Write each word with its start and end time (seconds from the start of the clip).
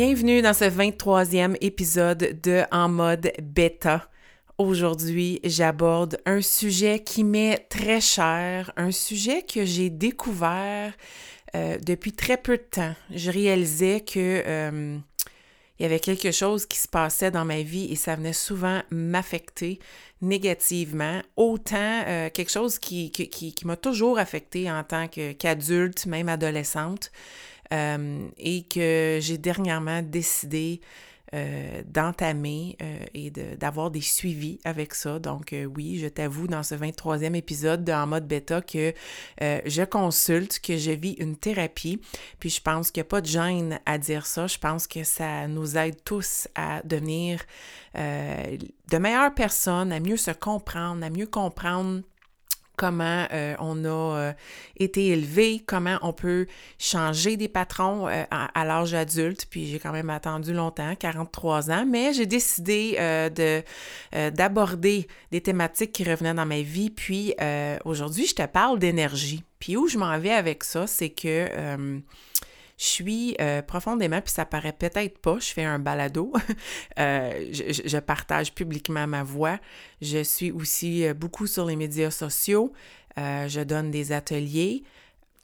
Bienvenue 0.00 0.42
dans 0.42 0.54
ce 0.54 0.62
23e 0.62 1.56
épisode 1.60 2.40
de 2.40 2.62
En 2.70 2.88
mode 2.88 3.32
bêta. 3.42 4.08
Aujourd'hui, 4.56 5.40
j'aborde 5.42 6.20
un 6.24 6.40
sujet 6.40 7.02
qui 7.02 7.24
m'est 7.24 7.68
très 7.68 8.00
cher, 8.00 8.70
un 8.76 8.92
sujet 8.92 9.42
que 9.42 9.64
j'ai 9.64 9.90
découvert 9.90 10.92
euh, 11.56 11.78
depuis 11.84 12.12
très 12.12 12.36
peu 12.36 12.58
de 12.58 12.62
temps. 12.62 12.94
Je 13.12 13.32
réalisais 13.32 14.00
que 14.02 14.44
euh, 14.46 14.98
il 15.78 15.82
y 15.82 15.84
avait 15.84 15.98
quelque 15.98 16.30
chose 16.30 16.64
qui 16.64 16.78
se 16.78 16.86
passait 16.86 17.32
dans 17.32 17.44
ma 17.44 17.62
vie 17.62 17.90
et 17.90 17.96
ça 17.96 18.14
venait 18.14 18.32
souvent 18.32 18.82
m'affecter 18.90 19.80
négativement, 20.22 21.22
autant 21.34 22.04
euh, 22.06 22.30
quelque 22.30 22.52
chose 22.52 22.78
qui, 22.78 23.12
m'a 23.64 23.76
toujours 23.76 24.20
affecté 24.20 24.70
en 24.70 24.84
tant 24.84 25.08
qu'adulte, 25.08 26.06
même 26.06 26.28
adolescente. 26.28 27.10
Euh, 27.72 28.28
et 28.38 28.62
que 28.62 29.18
j'ai 29.20 29.36
dernièrement 29.36 30.00
décidé 30.00 30.80
euh, 31.34 31.82
d'entamer 31.84 32.78
euh, 32.80 33.04
et 33.12 33.30
d'avoir 33.30 33.90
des 33.90 34.00
suivis 34.00 34.58
avec 34.64 34.94
ça. 34.94 35.18
Donc 35.18 35.54
oui, 35.74 35.98
je 35.98 36.06
t'avoue 36.06 36.46
dans 36.46 36.62
ce 36.62 36.74
23e 36.74 37.34
épisode 37.34 37.84
de 37.84 37.92
En 37.92 38.06
mode 38.06 38.26
bêta 38.26 38.62
que 38.62 38.94
je 39.40 39.84
consulte, 39.84 40.60
que 40.60 40.78
je 40.78 40.92
vis 40.92 41.12
une 41.18 41.36
thérapie. 41.36 42.00
Puis 42.40 42.48
je 42.48 42.62
pense 42.62 42.90
qu'il 42.90 43.02
n'y 43.02 43.06
a 43.06 43.10
pas 43.10 43.20
de 43.20 43.26
gêne 43.26 43.78
à 43.84 43.98
dire 43.98 44.24
ça. 44.24 44.46
Je 44.46 44.58
pense 44.58 44.86
que 44.86 45.04
ça 45.04 45.46
nous 45.46 45.76
aide 45.76 46.02
tous 46.04 46.48
à 46.54 46.80
devenir 46.84 47.40
de 47.94 48.98
meilleures 48.98 49.34
personnes, 49.34 49.92
à 49.92 50.00
mieux 50.00 50.16
se 50.16 50.30
comprendre, 50.30 51.04
à 51.04 51.10
mieux 51.10 51.26
comprendre 51.26 52.00
comment 52.78 53.26
euh, 53.32 53.54
on 53.58 53.84
a 53.84 53.88
euh, 53.88 54.32
été 54.78 55.08
élevé, 55.08 55.62
comment 55.66 55.98
on 56.00 56.12
peut 56.14 56.46
changer 56.78 57.36
des 57.36 57.48
patrons 57.48 58.08
euh, 58.08 58.24
à, 58.30 58.64
l'âge 58.64 58.94
adulte. 58.94 59.46
Puis 59.50 59.66
j'ai 59.66 59.78
quand 59.78 59.92
même 59.92 60.08
attendu 60.08 60.54
longtemps, 60.54 60.94
43 60.94 61.70
ans, 61.70 61.84
mais 61.86 62.14
j'ai 62.14 62.26
décidé 62.26 62.96
de 63.34 63.62
d'aborder 64.30 65.08
des 65.32 65.40
thématiques 65.40 65.92
qui 65.92 66.04
revenaient 66.04 66.34
dans 66.34 66.46
ma 66.46 66.60
vie. 66.60 66.90
Puis 66.90 67.34
aujourd'hui, 67.84 68.26
je 68.26 68.36
te 68.36 68.46
parle 68.46 68.78
d'énergie. 68.78 69.42
Puis 69.58 69.76
où 69.76 69.88
je 69.88 69.98
m'en 69.98 70.18
vais 70.18 70.32
avec 70.32 70.62
ça, 70.62 70.86
c'est 70.86 71.10
que 71.10 71.48
je 72.78 72.84
suis 72.84 73.36
euh, 73.40 73.60
profondément, 73.60 74.20
puis 74.20 74.32
ça 74.32 74.46
paraît 74.46 74.72
peut-être 74.72 75.18
pas, 75.18 75.38
je 75.40 75.52
fais 75.52 75.64
un 75.64 75.80
balado, 75.80 76.32
euh, 76.98 77.48
je, 77.50 77.98
partage 77.98 78.54
publiquement 78.54 79.06
ma 79.08 79.24
voix. 79.24 79.58
Je 80.00 80.22
suis 80.22 80.52
aussi 80.52 81.04
euh, 81.04 81.12
beaucoup 81.12 81.48
sur 81.48 81.66
les 81.66 81.74
médias 81.74 82.12
sociaux. 82.12 82.72
je 83.16 83.64
donne 83.64 83.90
des 83.90 84.12
ateliers. 84.12 84.84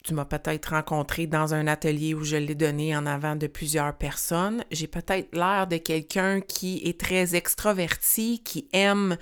Tu 0.05 0.13
m'as 0.13 0.27
peut-être 0.27 0.73
rencontré 0.73 1.27
dans 1.27 1.55
un 1.55 1.67
atelier 1.67 2.13
où 2.13 2.25
je 2.25 2.37
l'ai 2.37 2.55
donné 2.55 2.95
en 2.95 3.07
avant 3.07 3.37
de 3.37 3.47
plusieurs 3.47 3.95
personnes. 3.95 4.63
J'ai 4.71 4.87
peut-être 4.87 5.35
l'air 5.35 5.67
de 5.67 5.79
quelqu'un 5.79 6.43
qui 6.43 6.83
est 6.85 7.01
très 7.01 7.35
extraverti, 7.35 8.43
qui 8.45 8.69
aime 8.75 9.17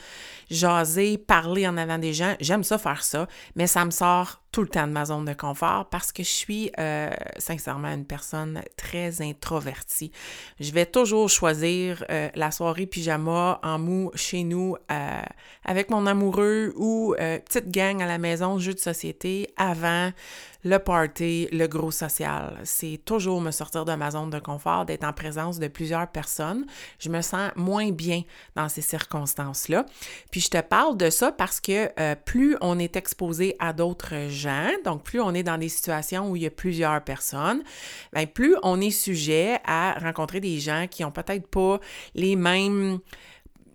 jaser, 0.50 1.18
parler 1.18 1.68
en 1.68 1.76
avant 1.76 1.98
des 1.98 2.12
gens. 2.12 2.34
J'aime 2.40 2.64
ça 2.64 2.78
faire 2.78 3.04
ça, 3.04 3.28
mais 3.54 3.68
ça 3.68 3.84
me 3.84 3.92
sort 3.92 4.42
tout 4.50 4.60
le 4.60 4.68
temps 4.68 4.86
de 4.86 4.92
ma 4.92 5.06
zone 5.06 5.24
de 5.24 5.32
confort 5.32 5.88
parce 5.88 6.12
que 6.12 6.22
je 6.22 6.28
suis 6.28 6.70
euh, 6.78 7.10
sincèrement 7.38 7.88
une 7.88 8.04
personne 8.04 8.60
très 8.76 9.22
introvertie. 9.22 10.12
Je 10.60 10.72
vais 10.72 10.84
toujours 10.84 11.30
choisir 11.30 12.04
euh, 12.10 12.28
la 12.34 12.50
soirée 12.50 12.84
pyjama 12.84 13.60
en 13.62 13.78
mou 13.78 14.10
chez 14.14 14.44
nous 14.44 14.76
euh, 14.90 15.22
avec 15.64 15.90
mon 15.90 16.06
amoureux 16.06 16.74
ou 16.76 17.14
petite 17.16 17.70
gang 17.70 18.02
à 18.02 18.06
la 18.06 18.18
maison, 18.18 18.58
jeu 18.58 18.74
de 18.74 18.78
société 18.78 19.48
avant 19.56 20.12
le 20.64 20.78
party, 20.78 21.48
le 21.52 21.66
gros 21.66 21.90
social. 21.90 22.58
C'est 22.64 23.00
toujours 23.04 23.40
me 23.40 23.50
sortir 23.50 23.84
de 23.84 23.94
ma 23.94 24.10
zone 24.10 24.30
de 24.30 24.38
confort, 24.38 24.84
d'être 24.84 25.04
en 25.04 25.12
présence 25.12 25.58
de 25.58 25.68
plusieurs 25.68 26.08
personnes. 26.08 26.66
Je 26.98 27.08
me 27.08 27.20
sens 27.20 27.50
moins 27.56 27.90
bien 27.90 28.22
dans 28.56 28.68
ces 28.68 28.82
circonstances-là. 28.82 29.86
Puis 30.30 30.40
je 30.40 30.48
te 30.48 30.60
parle 30.60 30.96
de 30.96 31.10
ça 31.10 31.32
parce 31.32 31.60
que 31.60 32.14
plus 32.24 32.56
on 32.60 32.78
est 32.78 32.96
exposé 32.96 33.56
à 33.58 33.72
d'autres 33.72 34.12
donc 34.84 35.02
plus 35.02 35.20
on 35.20 35.34
est 35.34 35.42
dans 35.42 35.58
des 35.58 35.68
situations 35.68 36.30
où 36.30 36.36
il 36.36 36.42
y 36.42 36.46
a 36.46 36.50
plusieurs 36.50 37.02
personnes, 37.02 37.62
bien, 38.12 38.26
plus 38.26 38.56
on 38.62 38.80
est 38.80 38.90
sujet 38.90 39.58
à 39.64 39.94
rencontrer 40.00 40.40
des 40.40 40.58
gens 40.58 40.86
qui 40.90 41.04
ont 41.04 41.10
peut-être 41.10 41.46
pas 41.46 41.80
les 42.14 42.36
mêmes 42.36 42.98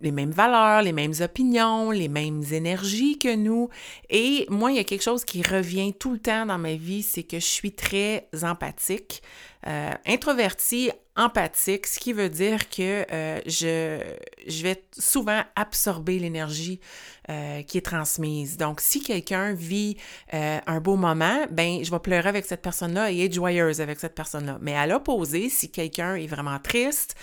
les 0.02 0.12
mêmes 0.12 0.31
valeurs, 0.31 0.81
les 0.81 0.91
mêmes 0.94 1.13
opinions, 1.22 1.91
les 1.91 2.08
mêmes 2.08 2.44
énergies 2.52 3.18
que 3.18 3.35
nous. 3.35 3.69
Et 4.09 4.46
moi, 4.50 4.72
il 4.72 4.78
y 4.78 4.80
a 4.80 4.84
quelque 4.84 5.03
chose 5.03 5.25
qui 5.25 5.41
revient 5.41 5.94
tout 5.94 6.12
le 6.12 6.19
temps 6.19 6.46
dans 6.46 6.58
ma 6.58 6.75
vie, 6.75 7.03
c'est 7.03 7.24
que 7.24 7.40
je 7.40 7.46
suis 7.46 7.72
très 7.72 8.28
empathique, 8.44 9.22
euh, 9.66 9.91
introvertie, 10.06 10.91
empathique, 11.16 11.88
ce 11.88 12.00
qui 12.00 12.13
veut 12.13 12.30
dire 12.30 12.69
que 12.69 13.06
euh, 13.12 13.40
je, 13.47 14.00
je 14.47 14.63
vais 14.63 14.84
souvent 14.97 15.41
absorber 15.56 16.19
l'énergie 16.19 16.79
euh, 17.29 17.64
qui 17.64 17.79
est 17.79 17.85
transmise. 17.85 18.58
Donc, 18.58 18.81
si 18.81 19.02
quelqu'un 19.02 19.53
vit 19.53 19.97
un 20.31 20.79
beau 20.79 20.96
moment, 20.96 21.46
ben, 21.50 21.84
je 21.84 21.90
vais 21.91 22.00
pleurer 22.00 22.29
avec 22.29 22.46
cette 22.46 22.62
personne-là 22.62 23.12
et 23.12 23.25
être 23.25 23.34
joyeuse 23.34 23.81
avec 23.81 24.00
cette 24.00 24.16
personne-là. 24.16 24.59
Mais 24.62 24.75
à 24.75 24.85
l'opposé, 24.85 25.50
si 25.50 25.72
quelqu'un 25.72 26.16
est 26.16 26.28
vraiment 26.28 26.59
triste, 26.59 27.16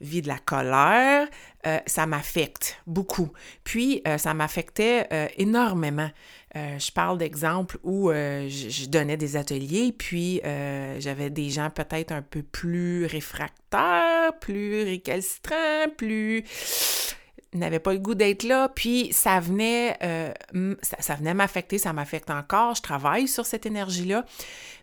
vit 0.00 0.22
de 0.22 0.28
la 0.28 0.38
colère, 0.38 1.26
euh, 1.66 1.78
ça 1.86 2.06
m'affecte 2.06 2.78
beaucoup. 2.86 3.32
Puis, 3.64 4.02
euh, 4.06 4.18
ça 4.18 4.34
m'affectait 4.34 5.06
euh, 5.12 5.28
énormément. 5.36 6.10
je 6.54 6.90
parle 6.90 7.18
d'exemples 7.18 7.78
où 7.82 8.10
je, 8.10 8.88
donnais 8.88 9.18
des 9.18 9.36
ateliers, 9.36 9.92
puis 9.92 10.40
j'avais 10.98 11.28
des 11.28 11.50
gens 11.50 11.68
peut-être 11.68 12.12
un 12.12 12.22
peu 12.22 12.42
plus 12.42 13.04
réfractaires, 13.04 14.32
plus 14.40 14.84
récalcitrants, 14.84 15.90
plus 15.98 16.44
n'avait 17.58 17.78
pas 17.78 17.92
le 17.92 17.98
goût 17.98 18.14
d'être 18.14 18.42
là, 18.42 18.68
puis 18.68 19.08
ça 19.12 19.40
venait, 19.40 19.98
ça, 20.82 21.14
venait 21.14 21.34
m'affecter, 21.34 21.78
ça 21.78 21.92
m'affecte 21.92 22.30
encore, 22.30 22.74
je 22.74 22.82
travaille 22.82 23.28
sur 23.28 23.46
cette 23.46 23.66
énergie-là, 23.66 24.24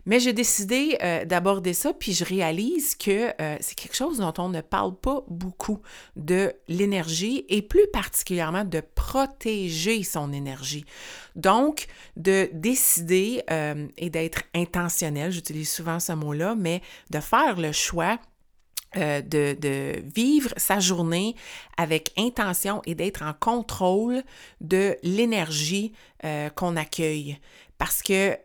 mais 0.06 0.20
j'ai 0.20 0.32
décidé 0.32 0.98
euh, 1.02 1.24
d'aborder 1.24 1.72
ça, 1.72 1.92
puis 1.92 2.12
je 2.12 2.24
réalise 2.24 2.94
que 2.94 3.30
euh, 3.40 3.56
c'est 3.60 3.74
quelque 3.74 3.96
chose 3.96 4.18
dont 4.18 4.34
on 4.38 4.48
ne 4.48 4.60
parle 4.60 4.94
pas 4.94 5.24
beaucoup 5.28 5.80
de 6.16 6.52
l'énergie 6.68 7.44
et 7.48 7.62
plus 7.62 7.86
particulièrement 7.92 8.64
de 8.64 8.82
protéger 8.94 10.02
son 10.02 10.32
énergie. 10.32 10.84
Donc, 11.36 11.86
de 12.16 12.50
décider 12.52 13.42
euh, 13.50 13.86
et 13.96 14.10
d'être 14.10 14.42
intentionnel, 14.54 15.32
j'utilise 15.32 15.70
souvent 15.70 16.00
ce 16.00 16.12
mot-là, 16.12 16.54
mais 16.54 16.82
de 17.10 17.20
faire 17.20 17.58
le 17.58 17.72
choix 17.72 18.18
de, 18.96 19.54
de, 19.54 20.02
vivre 20.14 20.50
sa 20.56 20.80
journée 20.80 21.34
avec 21.76 22.12
intention 22.16 22.82
et 22.86 22.94
d'être 22.94 23.22
en 23.22 23.32
contrôle 23.32 24.22
de 24.60 24.96
l'énergie 25.02 25.92
qu'on 26.54 26.76
accueille. 26.76 27.38
Parce 27.78 28.02
que 28.02 28.38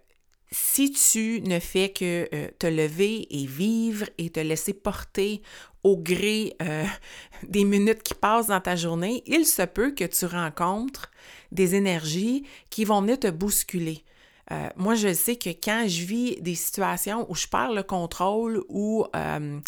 si 0.51 0.91
tu 0.91 1.41
ne 1.41 1.59
fais 1.59 1.89
que 1.89 2.27
euh, 2.33 2.47
te 2.57 2.67
lever 2.67 3.27
et 3.29 3.45
vivre 3.45 4.05
et 4.17 4.29
te 4.29 4.39
laisser 4.39 4.73
porter 4.73 5.41
au 5.83 5.97
gré 5.97 6.55
euh, 6.61 6.85
des 7.47 7.63
minutes 7.63 8.03
qui 8.03 8.13
passent 8.13 8.47
dans 8.47 8.61
ta 8.61 8.75
journée, 8.75 9.23
il 9.27 9.45
se 9.45 9.61
peut 9.61 9.91
que 9.91 10.05
tu 10.05 10.25
rencontres 10.25 11.11
des 11.51 11.75
énergies 11.75 12.43
qui 12.69 12.85
vont 12.85 13.01
venir 13.01 13.19
te 13.19 13.29
bousculer. 13.29 14.03
Euh, 14.51 14.69
moi, 14.75 14.95
je 14.95 15.13
sais 15.13 15.35
que 15.35 15.49
quand 15.49 15.85
je 15.87 16.03
vis 16.03 16.41
des 16.41 16.55
situations 16.55 17.25
où 17.29 17.35
je 17.35 17.47
perds 17.47 17.73
le 17.73 17.83
contrôle, 17.83 18.63
où 18.69 19.05
je 19.13 19.59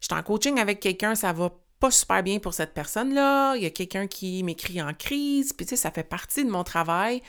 suis 0.00 0.14
en 0.14 0.22
coaching 0.22 0.58
avec 0.58 0.80
quelqu'un, 0.80 1.14
ça 1.14 1.32
va 1.32 1.50
pas 1.80 1.90
super 1.90 2.22
bien 2.22 2.38
pour 2.38 2.54
cette 2.54 2.74
personne-là, 2.74 3.54
il 3.56 3.62
y 3.62 3.66
a 3.66 3.70
quelqu'un 3.70 4.06
qui 4.06 4.42
m'écrit 4.42 4.80
en 4.80 4.94
crise, 4.94 5.52
puis 5.52 5.66
tu 5.66 5.70
sais, 5.70 5.76
ça 5.76 5.90
fait 5.90 6.08
partie 6.08 6.44
de 6.44 6.50
mon 6.50 6.64
travail. 6.64 7.22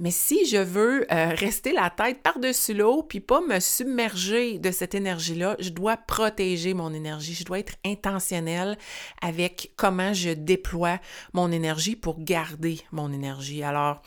Mais 0.00 0.12
si 0.12 0.46
je 0.46 0.58
veux 0.58 1.12
euh, 1.12 1.34
rester 1.34 1.72
la 1.72 1.90
tête 1.90 2.22
par-dessus 2.22 2.72
l'eau 2.72 3.02
puis 3.02 3.18
pas 3.18 3.40
me 3.40 3.58
submerger 3.58 4.60
de 4.60 4.70
cette 4.70 4.94
énergie-là, 4.94 5.56
je 5.58 5.70
dois 5.70 5.96
protéger 5.96 6.72
mon 6.72 6.94
énergie. 6.94 7.34
Je 7.34 7.44
dois 7.44 7.58
être 7.58 7.74
intentionnelle 7.84 8.78
avec 9.20 9.72
comment 9.76 10.14
je 10.14 10.30
déploie 10.30 11.00
mon 11.32 11.50
énergie 11.50 11.96
pour 11.96 12.22
garder 12.22 12.80
mon 12.92 13.12
énergie. 13.12 13.64
Alors, 13.64 14.00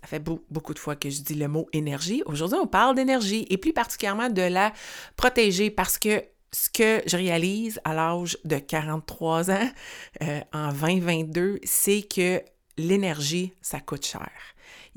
Ça 0.00 0.06
fait 0.06 0.20
beaucoup 0.20 0.72
de 0.72 0.78
fois 0.78 0.96
que 0.96 1.10
je 1.10 1.20
dis 1.20 1.34
le 1.34 1.48
mot 1.48 1.68
énergie. 1.74 2.22
Aujourd'hui, 2.24 2.56
on 2.58 2.66
parle 2.66 2.96
d'énergie 2.96 3.46
et 3.50 3.58
plus 3.58 3.74
particulièrement 3.74 4.30
de 4.30 4.40
la 4.40 4.72
protéger 5.16 5.68
parce 5.68 5.98
que 5.98 6.24
ce 6.50 6.70
que 6.70 7.02
je 7.04 7.14
réalise 7.18 7.78
à 7.84 7.92
l'âge 7.92 8.38
de 8.46 8.56
43 8.56 9.50
ans, 9.50 9.68
euh, 10.22 10.40
en 10.54 10.72
2022, 10.72 11.58
c'est 11.64 12.00
que 12.00 12.40
l'énergie, 12.78 13.52
ça 13.60 13.80
coûte 13.80 14.06
cher. 14.06 14.30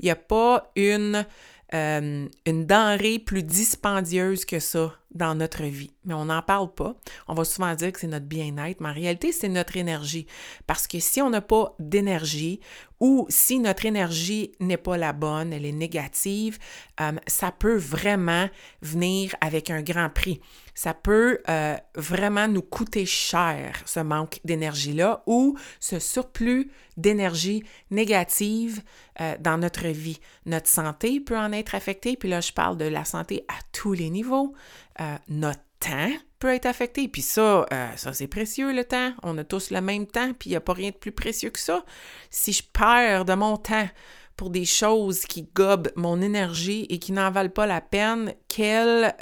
Il 0.00 0.06
n'y 0.06 0.10
a 0.10 0.16
pas 0.16 0.72
une, 0.76 1.26
euh, 1.74 2.28
une 2.46 2.66
denrée 2.66 3.18
plus 3.18 3.42
dispendieuse 3.42 4.44
que 4.44 4.60
ça 4.60 4.94
dans 5.12 5.34
notre 5.34 5.64
vie. 5.64 5.90
Mais 6.04 6.14
on 6.14 6.26
n'en 6.26 6.42
parle 6.42 6.72
pas. 6.72 6.94
On 7.26 7.34
va 7.34 7.44
souvent 7.44 7.74
dire 7.74 7.90
que 7.92 7.98
c'est 7.98 8.06
notre 8.06 8.26
bien-être, 8.26 8.80
mais 8.80 8.90
en 8.90 8.94
réalité, 8.94 9.32
c'est 9.32 9.48
notre 9.48 9.76
énergie. 9.76 10.26
Parce 10.66 10.86
que 10.86 11.00
si 11.00 11.20
on 11.20 11.30
n'a 11.30 11.40
pas 11.40 11.74
d'énergie 11.78 12.60
ou 13.00 13.26
si 13.28 13.58
notre 13.58 13.86
énergie 13.86 14.52
n'est 14.60 14.76
pas 14.76 14.96
la 14.96 15.12
bonne, 15.12 15.52
elle 15.52 15.66
est 15.66 15.72
négative, 15.72 16.58
euh, 17.00 17.12
ça 17.26 17.50
peut 17.50 17.76
vraiment 17.76 18.48
venir 18.82 19.34
avec 19.40 19.70
un 19.70 19.82
grand 19.82 20.10
prix. 20.10 20.40
Ça 20.76 20.92
peut 20.92 21.40
euh, 21.48 21.74
vraiment 21.94 22.48
nous 22.48 22.60
coûter 22.60 23.06
cher, 23.06 23.80
ce 23.86 23.98
manque 23.98 24.40
d'énergie-là, 24.44 25.22
ou 25.26 25.56
ce 25.80 25.98
surplus 25.98 26.70
d'énergie 26.98 27.64
négative 27.90 28.82
euh, 29.22 29.36
dans 29.40 29.56
notre 29.56 29.86
vie. 29.86 30.20
Notre 30.44 30.68
santé 30.68 31.18
peut 31.20 31.38
en 31.38 31.50
être 31.52 31.74
affectée, 31.74 32.18
puis 32.18 32.28
là, 32.28 32.42
je 32.42 32.52
parle 32.52 32.76
de 32.76 32.84
la 32.84 33.06
santé 33.06 33.46
à 33.48 33.54
tous 33.72 33.94
les 33.94 34.10
niveaux. 34.10 34.52
Euh, 35.00 35.16
notre 35.28 35.62
temps 35.80 36.12
peut 36.38 36.52
être 36.54 36.66
affecté. 36.66 37.08
Puis 37.08 37.22
ça, 37.22 37.64
ça 37.96 38.12
c'est 38.12 38.26
précieux 38.26 38.74
le 38.74 38.84
temps. 38.84 39.14
On 39.22 39.38
a 39.38 39.44
tous 39.44 39.70
le 39.70 39.80
même 39.80 40.06
temps, 40.06 40.34
puis 40.38 40.50
il 40.50 40.52
n'y 40.52 40.56
a 40.56 40.60
pas 40.60 40.74
rien 40.74 40.90
de 40.90 40.96
plus 40.96 41.12
précieux 41.12 41.48
que 41.48 41.58
ça. 41.58 41.86
Si 42.28 42.52
je 42.52 42.62
perds 42.62 43.24
de 43.24 43.32
mon 43.32 43.56
temps 43.56 43.88
pour 44.36 44.50
des 44.50 44.66
choses 44.66 45.20
qui 45.20 45.48
gobent 45.54 45.90
mon 45.96 46.20
énergie 46.20 46.86
et 46.90 46.98
qui 46.98 47.12
n'en 47.12 47.30
valent 47.30 47.48
pas 47.48 47.66
la 47.66 47.80
peine, 47.80 48.34
quelle 48.48 49.14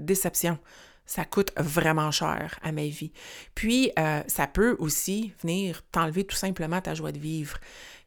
déception. 0.00 0.58
Ça 1.06 1.24
coûte 1.24 1.52
vraiment 1.56 2.10
cher 2.10 2.58
à 2.62 2.72
ma 2.72 2.86
vie. 2.86 3.12
Puis, 3.54 3.92
ça 4.26 4.46
peut 4.46 4.76
aussi 4.78 5.32
venir 5.42 5.82
t'enlever 5.92 6.24
tout 6.24 6.36
simplement 6.36 6.80
ta 6.80 6.94
joie 6.94 7.12
de 7.12 7.18
vivre. 7.18 7.58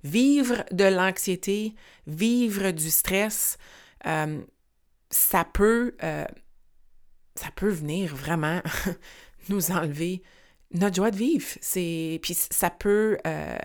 Vivre 0.03 0.63
de 0.71 0.85
l'anxiété, 0.85 1.75
vivre 2.07 2.71
du 2.71 2.89
stress, 2.89 3.57
ça 4.03 5.45
peut 5.53 5.95
ça 7.37 7.49
peut 7.55 7.69
venir 7.69 8.15
vraiment 8.15 8.61
nous 9.49 9.71
enlever 9.71 10.21
notre 10.73 10.95
joie 10.95 11.11
de 11.11 11.15
vivre. 11.15 11.45
Puis 12.21 12.33
ça 12.33 12.69
peut 12.69 13.17
euh, 13.25 13.57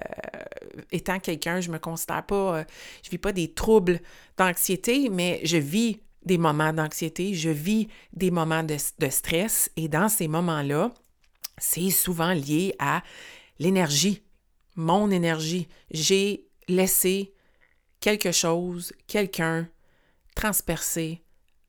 étant 0.92 1.18
quelqu'un, 1.18 1.60
je 1.60 1.70
me 1.70 1.78
considère 1.78 2.24
pas 2.24 2.58
euh, 2.58 2.64
je 3.02 3.10
vis 3.10 3.18
pas 3.18 3.32
des 3.32 3.52
troubles 3.52 4.00
d'anxiété, 4.36 5.08
mais 5.10 5.40
je 5.44 5.56
vis 5.56 6.00
des 6.24 6.38
moments 6.38 6.72
d'anxiété, 6.72 7.34
je 7.34 7.50
vis 7.50 7.88
des 8.12 8.30
moments 8.30 8.62
de, 8.62 8.76
stress 9.08 9.70
et 9.76 9.88
dans 9.88 10.08
ces 10.08 10.28
moments-là, 10.28 10.92
c'est 11.58 11.90
souvent 11.90 12.32
lié 12.32 12.74
à 12.78 13.02
l'énergie, 13.58 14.22
mon 14.76 15.10
énergie. 15.10 15.68
J'ai 15.90 16.46
laissé 16.68 17.34
quelque 18.00 18.32
chose, 18.32 18.92
quelqu'un 19.06 19.68
transpercer 20.34 21.22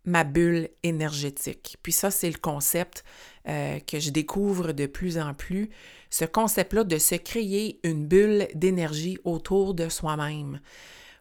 ma 0.06 0.24
bulle 0.24 0.70
énergétique. 0.84 1.78
Puis 1.82 1.94
ça, 1.94 2.12
c'est 2.12 2.30
le 2.30 2.38
concept 2.38 3.04
euh, 3.48 3.80
que 3.80 4.00
je 4.00 4.10
découvre 4.10 4.74
de 4.74 4.86
plus 4.86 5.18
en 5.18 5.34
plus, 5.34 5.70
ce 6.10 6.26
concept-là 6.26 6.84
de 6.84 6.98
se 6.98 7.16
créer 7.16 7.80
une 7.84 8.06
bulle 8.06 8.48
d'énergie 8.54 9.18
autour 9.24 9.74
de 9.74 9.90
soi-même. 9.90 10.60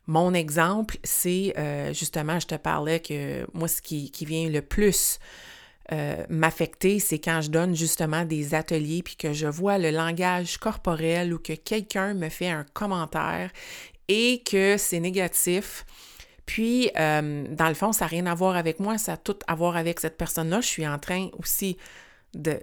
Mon 0.06 0.34
exemple, 0.34 0.96
c'est 1.04 1.54
euh, 1.56 1.92
justement, 1.92 2.40
je 2.40 2.46
te 2.46 2.54
parlais 2.56 3.00
que 3.00 3.46
moi, 3.52 3.68
ce 3.68 3.80
qui, 3.80 4.10
vient 4.26 4.48
le 4.48 4.60
plus 4.60 5.18
euh, 5.92 6.24
m'affecter, 6.28 6.98
c'est 6.98 7.18
quand 7.18 7.40
je 7.40 7.50
donne 7.50 7.76
justement 7.76 8.24
des 8.24 8.54
ateliers 8.54 9.02
puis 9.02 9.16
que 9.16 9.32
je 9.32 9.46
vois 9.46 9.78
le 9.78 9.90
langage 9.90 10.58
corporel 10.58 11.32
ou 11.32 11.38
que 11.38 11.52
quelqu'un 11.52 12.14
me 12.14 12.28
fait 12.28 12.48
un 12.48 12.64
commentaire 12.72 13.50
et 14.08 14.42
que 14.44 14.76
c'est 14.76 15.00
négatif 15.00 15.84
puis, 16.46 16.90
euh, 16.98 17.46
dans 17.48 17.68
le 17.68 17.74
fond, 17.74 17.92
ça 17.92 18.04
n'a 18.04 18.08
rien 18.08 18.26
à 18.26 18.34
voir 18.34 18.56
avec 18.56 18.80
moi, 18.80 18.98
ça 18.98 19.14
a 19.14 19.16
tout 19.16 19.38
à 19.46 19.54
voir 19.54 19.76
avec 19.76 20.00
cette 20.00 20.16
personne-là. 20.16 20.60
Je 20.60 20.66
suis 20.66 20.86
en 20.86 20.98
train 20.98 21.28
aussi. 21.38 21.76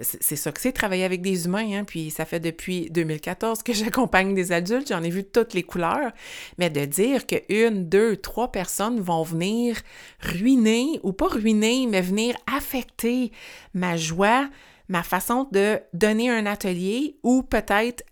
C'est 0.01 0.35
ça 0.35 0.51
que 0.51 0.59
c'est, 0.59 0.71
travailler 0.71 1.03
avec 1.03 1.21
des 1.21 1.45
humains, 1.45 1.79
hein? 1.79 1.83
puis 1.83 2.09
ça 2.09 2.25
fait 2.25 2.39
depuis 2.39 2.89
2014 2.89 3.61
que 3.61 3.71
j'accompagne 3.73 4.33
des 4.33 4.51
adultes, 4.51 4.87
j'en 4.89 5.03
ai 5.03 5.11
vu 5.11 5.23
toutes 5.23 5.53
les 5.53 5.61
couleurs, 5.61 6.11
mais 6.57 6.71
de 6.71 6.85
dire 6.85 7.27
qu'une, 7.27 7.87
deux, 7.87 8.17
trois 8.17 8.51
personnes 8.51 8.99
vont 8.99 9.21
venir 9.21 9.77
ruiner, 10.21 10.99
ou 11.03 11.13
pas 11.13 11.27
ruiner, 11.27 11.85
mais 11.87 12.01
venir 12.01 12.35
affecter 12.51 13.31
ma 13.75 13.95
joie, 13.95 14.49
ma 14.87 15.03
façon 15.03 15.47
de 15.51 15.79
donner 15.93 16.31
un 16.31 16.47
atelier 16.47 17.19
ou 17.21 17.43
peut-être 17.43 18.03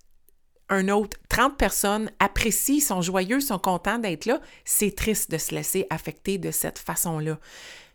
un 0.69 0.89
autre, 0.89 1.17
30 1.29 1.57
personnes 1.57 2.11
apprécient, 2.19 2.81
sont 2.81 3.01
joyeux, 3.01 3.39
sont 3.39 3.59
contents 3.59 3.99
d'être 3.99 4.25
là, 4.25 4.41
c'est 4.65 4.95
triste 4.95 5.31
de 5.31 5.37
se 5.37 5.55
laisser 5.55 5.87
affecter 5.89 6.37
de 6.37 6.51
cette 6.51 6.77
façon-là. 6.77 7.39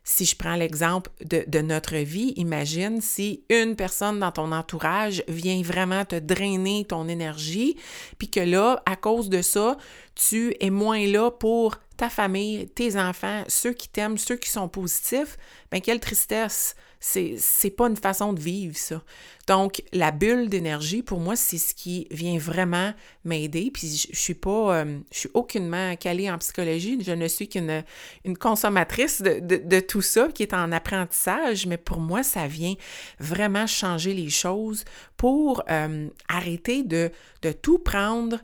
Si 0.04 0.24
je 0.24 0.36
prends 0.36 0.56
l'exemple 0.56 1.10
de, 1.24 1.60
notre 1.60 1.96
vie, 1.96 2.32
imagine 2.36 3.00
si 3.00 3.44
une 3.50 3.76
personne 3.76 4.18
dans 4.18 4.32
ton 4.32 4.50
entourage 4.50 5.22
vient 5.28 5.62
vraiment 5.62 6.04
te 6.04 6.16
drainer 6.16 6.84
ton 6.84 7.06
énergie, 7.08 7.76
puis 8.18 8.28
que 8.28 8.40
là, 8.40 8.82
à 8.84 8.96
cause 8.96 9.28
de 9.28 9.42
ça, 9.42 9.76
tu 10.16 10.56
es 10.58 10.70
moins 10.70 11.06
là 11.06 11.30
pour 11.30 11.78
ta 12.02 12.08
famille, 12.08 12.66
tes 12.66 12.98
enfants, 12.98 13.44
ceux 13.46 13.72
qui 13.72 13.88
t'aiment, 13.88 14.18
ceux 14.18 14.34
qui 14.34 14.50
sont 14.50 14.68
positifs, 14.68 15.38
bien 15.70 15.78
quelle 15.78 16.00
tristesse. 16.00 16.74
C'est, 16.98 17.70
pas 17.76 17.86
une 17.88 17.96
façon 17.96 18.32
de 18.32 18.40
vivre, 18.40 18.76
ça. 18.76 19.02
Donc, 19.46 19.82
la 19.92 20.10
bulle 20.10 20.48
d'énergie, 20.48 21.02
pour 21.02 21.20
moi, 21.20 21.36
c'est 21.36 21.58
ce 21.58 21.74
qui 21.74 22.08
vient 22.10 22.38
vraiment 22.38 22.92
m'aider. 23.24 23.70
Puis, 23.72 24.08
je, 24.10 24.18
suis 24.18 24.34
pas, 24.34 24.78
euh, 24.78 24.98
je 25.12 25.18
suis 25.18 25.30
aucunement 25.34 25.94
calée 25.96 26.28
en 26.30 26.38
psychologie. 26.38 26.98
Je 27.04 27.12
ne 27.12 27.28
suis 27.28 27.48
qu'une 27.48 27.84
une 28.24 28.36
consommatrice 28.36 29.22
de, 29.22 29.38
de, 29.40 29.80
tout 29.80 30.02
ça 30.02 30.28
qui 30.28 30.42
est 30.42 30.54
en 30.54 30.70
apprentissage. 30.72 31.66
Mais 31.66 31.76
pour 31.76 31.98
moi, 31.98 32.24
ça 32.24 32.48
vient 32.48 32.74
vraiment 33.20 33.66
changer 33.68 34.12
les 34.12 34.30
choses 34.30 34.84
pour 35.16 35.62
euh, 35.70 36.08
arrêter 36.28 36.82
de, 36.82 37.10
de 37.42 37.52
tout 37.52 37.78
prendre 37.78 38.38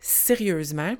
sérieusement 0.00 0.96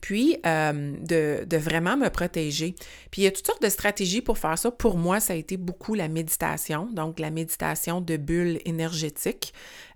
puis 0.00 0.36
euh, 0.46 0.94
de, 1.00 1.44
de, 1.44 1.56
vraiment 1.56 1.96
me 1.96 2.08
protéger. 2.08 2.74
Puis 3.10 3.22
il 3.22 3.24
y 3.24 3.28
a 3.28 3.30
toutes 3.30 3.46
sortes 3.46 3.62
de 3.62 3.68
stratégies 3.68 4.20
pour 4.22 4.38
faire 4.38 4.58
ça. 4.58 4.70
Pour 4.70 4.96
moi, 4.96 5.20
ça 5.20 5.34
a 5.34 5.36
été 5.36 5.56
beaucoup 5.56 5.94
la 5.94 6.08
méditation, 6.08 6.88
donc 6.92 7.18
la 7.20 7.30
méditation 7.30 8.00
de 8.00 8.16
bulle 8.16 8.60
énergétique. 8.64 9.52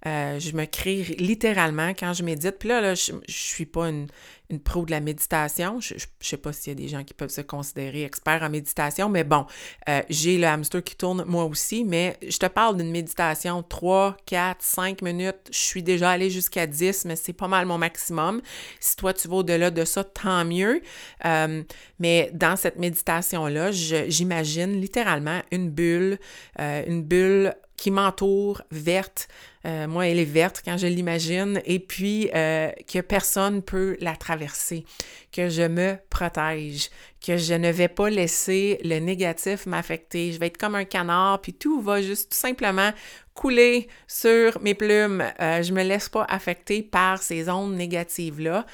Euh, 0.06 0.38
je 0.38 0.52
me 0.52 0.66
crée 0.66 1.02
littéralement 1.18 1.90
quand 1.90 2.12
je 2.12 2.22
médite. 2.22 2.58
Puis 2.58 2.68
là, 2.68 2.80
là 2.80 2.94
je 2.94 3.12
ne 3.12 3.18
suis 3.26 3.66
pas 3.66 3.88
une, 3.88 4.06
une 4.50 4.60
pro 4.60 4.84
de 4.84 4.92
la 4.92 5.00
méditation. 5.00 5.80
Je 5.80 5.94
ne 5.94 6.00
sais 6.20 6.36
pas 6.36 6.52
s'il 6.52 6.70
y 6.70 6.76
a 6.76 6.80
des 6.80 6.88
gens 6.88 7.02
qui 7.02 7.12
peuvent 7.12 7.30
se 7.30 7.40
considérer 7.40 8.04
experts 8.04 8.42
en 8.42 8.50
méditation, 8.50 9.08
mais 9.08 9.24
bon, 9.24 9.46
euh, 9.88 10.02
j'ai 10.08 10.38
le 10.38 10.46
hamster 10.46 10.82
qui 10.84 10.94
tourne 10.96 11.24
moi 11.26 11.44
aussi, 11.44 11.84
mais 11.84 12.16
je 12.26 12.38
te 12.38 12.46
parle 12.46 12.76
d'une 12.76 12.90
méditation 12.90 13.62
3, 13.62 14.16
4, 14.26 14.62
5 14.62 15.02
minutes. 15.02 15.48
Je 15.50 15.58
suis 15.58 15.82
déjà 15.82 16.10
allée 16.10 16.30
jusqu'à 16.30 16.66
10, 16.66 17.06
mais 17.06 17.16
c'est 17.16 17.32
pas 17.32 17.48
mal 17.48 17.66
mon 17.66 17.78
maximum. 17.78 18.40
Si 18.78 18.94
toi, 18.96 19.12
tu 19.12 19.26
vas 19.26 19.36
au-delà 19.36 19.70
de 19.70 19.84
ça, 19.84 20.04
tant 20.04 20.44
mieux. 20.44 20.82
Euh, 21.24 21.62
mais 21.98 22.30
dans 22.32 22.56
cette 22.56 22.78
méditation-là, 22.78 23.72
j'imagine 23.72 24.80
littéralement 24.80 25.40
une 25.50 25.70
bulle, 25.70 26.18
une 26.58 27.02
bulle 27.02 27.54
qui 27.76 27.90
m'entoure, 27.90 28.62
verte. 28.70 29.28
Euh, 29.64 29.86
moi, 29.88 30.06
elle 30.06 30.18
est 30.18 30.24
verte 30.24 30.62
quand 30.64 30.76
je 30.76 30.86
l'imagine, 30.86 31.60
et 31.64 31.78
puis 31.78 32.30
euh, 32.34 32.70
que 32.92 33.00
personne 33.00 33.62
peut 33.62 33.96
la 34.00 34.14
traverser, 34.14 34.84
que 35.32 35.48
je 35.48 35.62
me 35.62 35.96
protège, 36.08 36.90
que 37.24 37.36
je 37.36 37.54
ne 37.54 37.70
vais 37.70 37.88
pas 37.88 38.08
laisser 38.08 38.78
le 38.84 38.98
négatif 38.98 39.66
m'affecter. 39.66 40.32
Je 40.32 40.38
vais 40.38 40.46
être 40.46 40.58
comme 40.58 40.76
un 40.76 40.84
canard, 40.84 41.40
puis 41.40 41.52
tout 41.52 41.80
va 41.80 42.00
juste 42.00 42.30
tout 42.32 42.38
simplement 42.38 42.92
couler 43.34 43.88
sur 44.06 44.60
mes 44.62 44.74
plumes. 44.74 45.24
Euh, 45.40 45.62
je 45.62 45.72
me 45.72 45.82
laisse 45.82 46.08
pas 46.08 46.24
affecter 46.28 46.82
par 46.82 47.22
ces 47.22 47.48
ondes 47.48 47.74
négatives-là, 47.74 48.66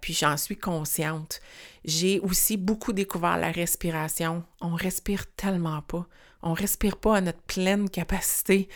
puis 0.00 0.14
j'en 0.14 0.36
suis 0.36 0.56
consciente. 0.56 1.40
J'ai 1.84 2.20
aussi 2.20 2.56
beaucoup 2.56 2.92
découvert 2.92 3.38
la 3.38 3.50
respiration. 3.50 4.44
On 4.60 4.74
respire 4.74 5.26
tellement 5.34 5.82
pas. 5.82 6.06
On 6.42 6.54
respire 6.54 6.96
pas 6.96 7.16
à 7.16 7.20
notre 7.20 7.42
pleine 7.42 7.90
capacité. 7.90 8.68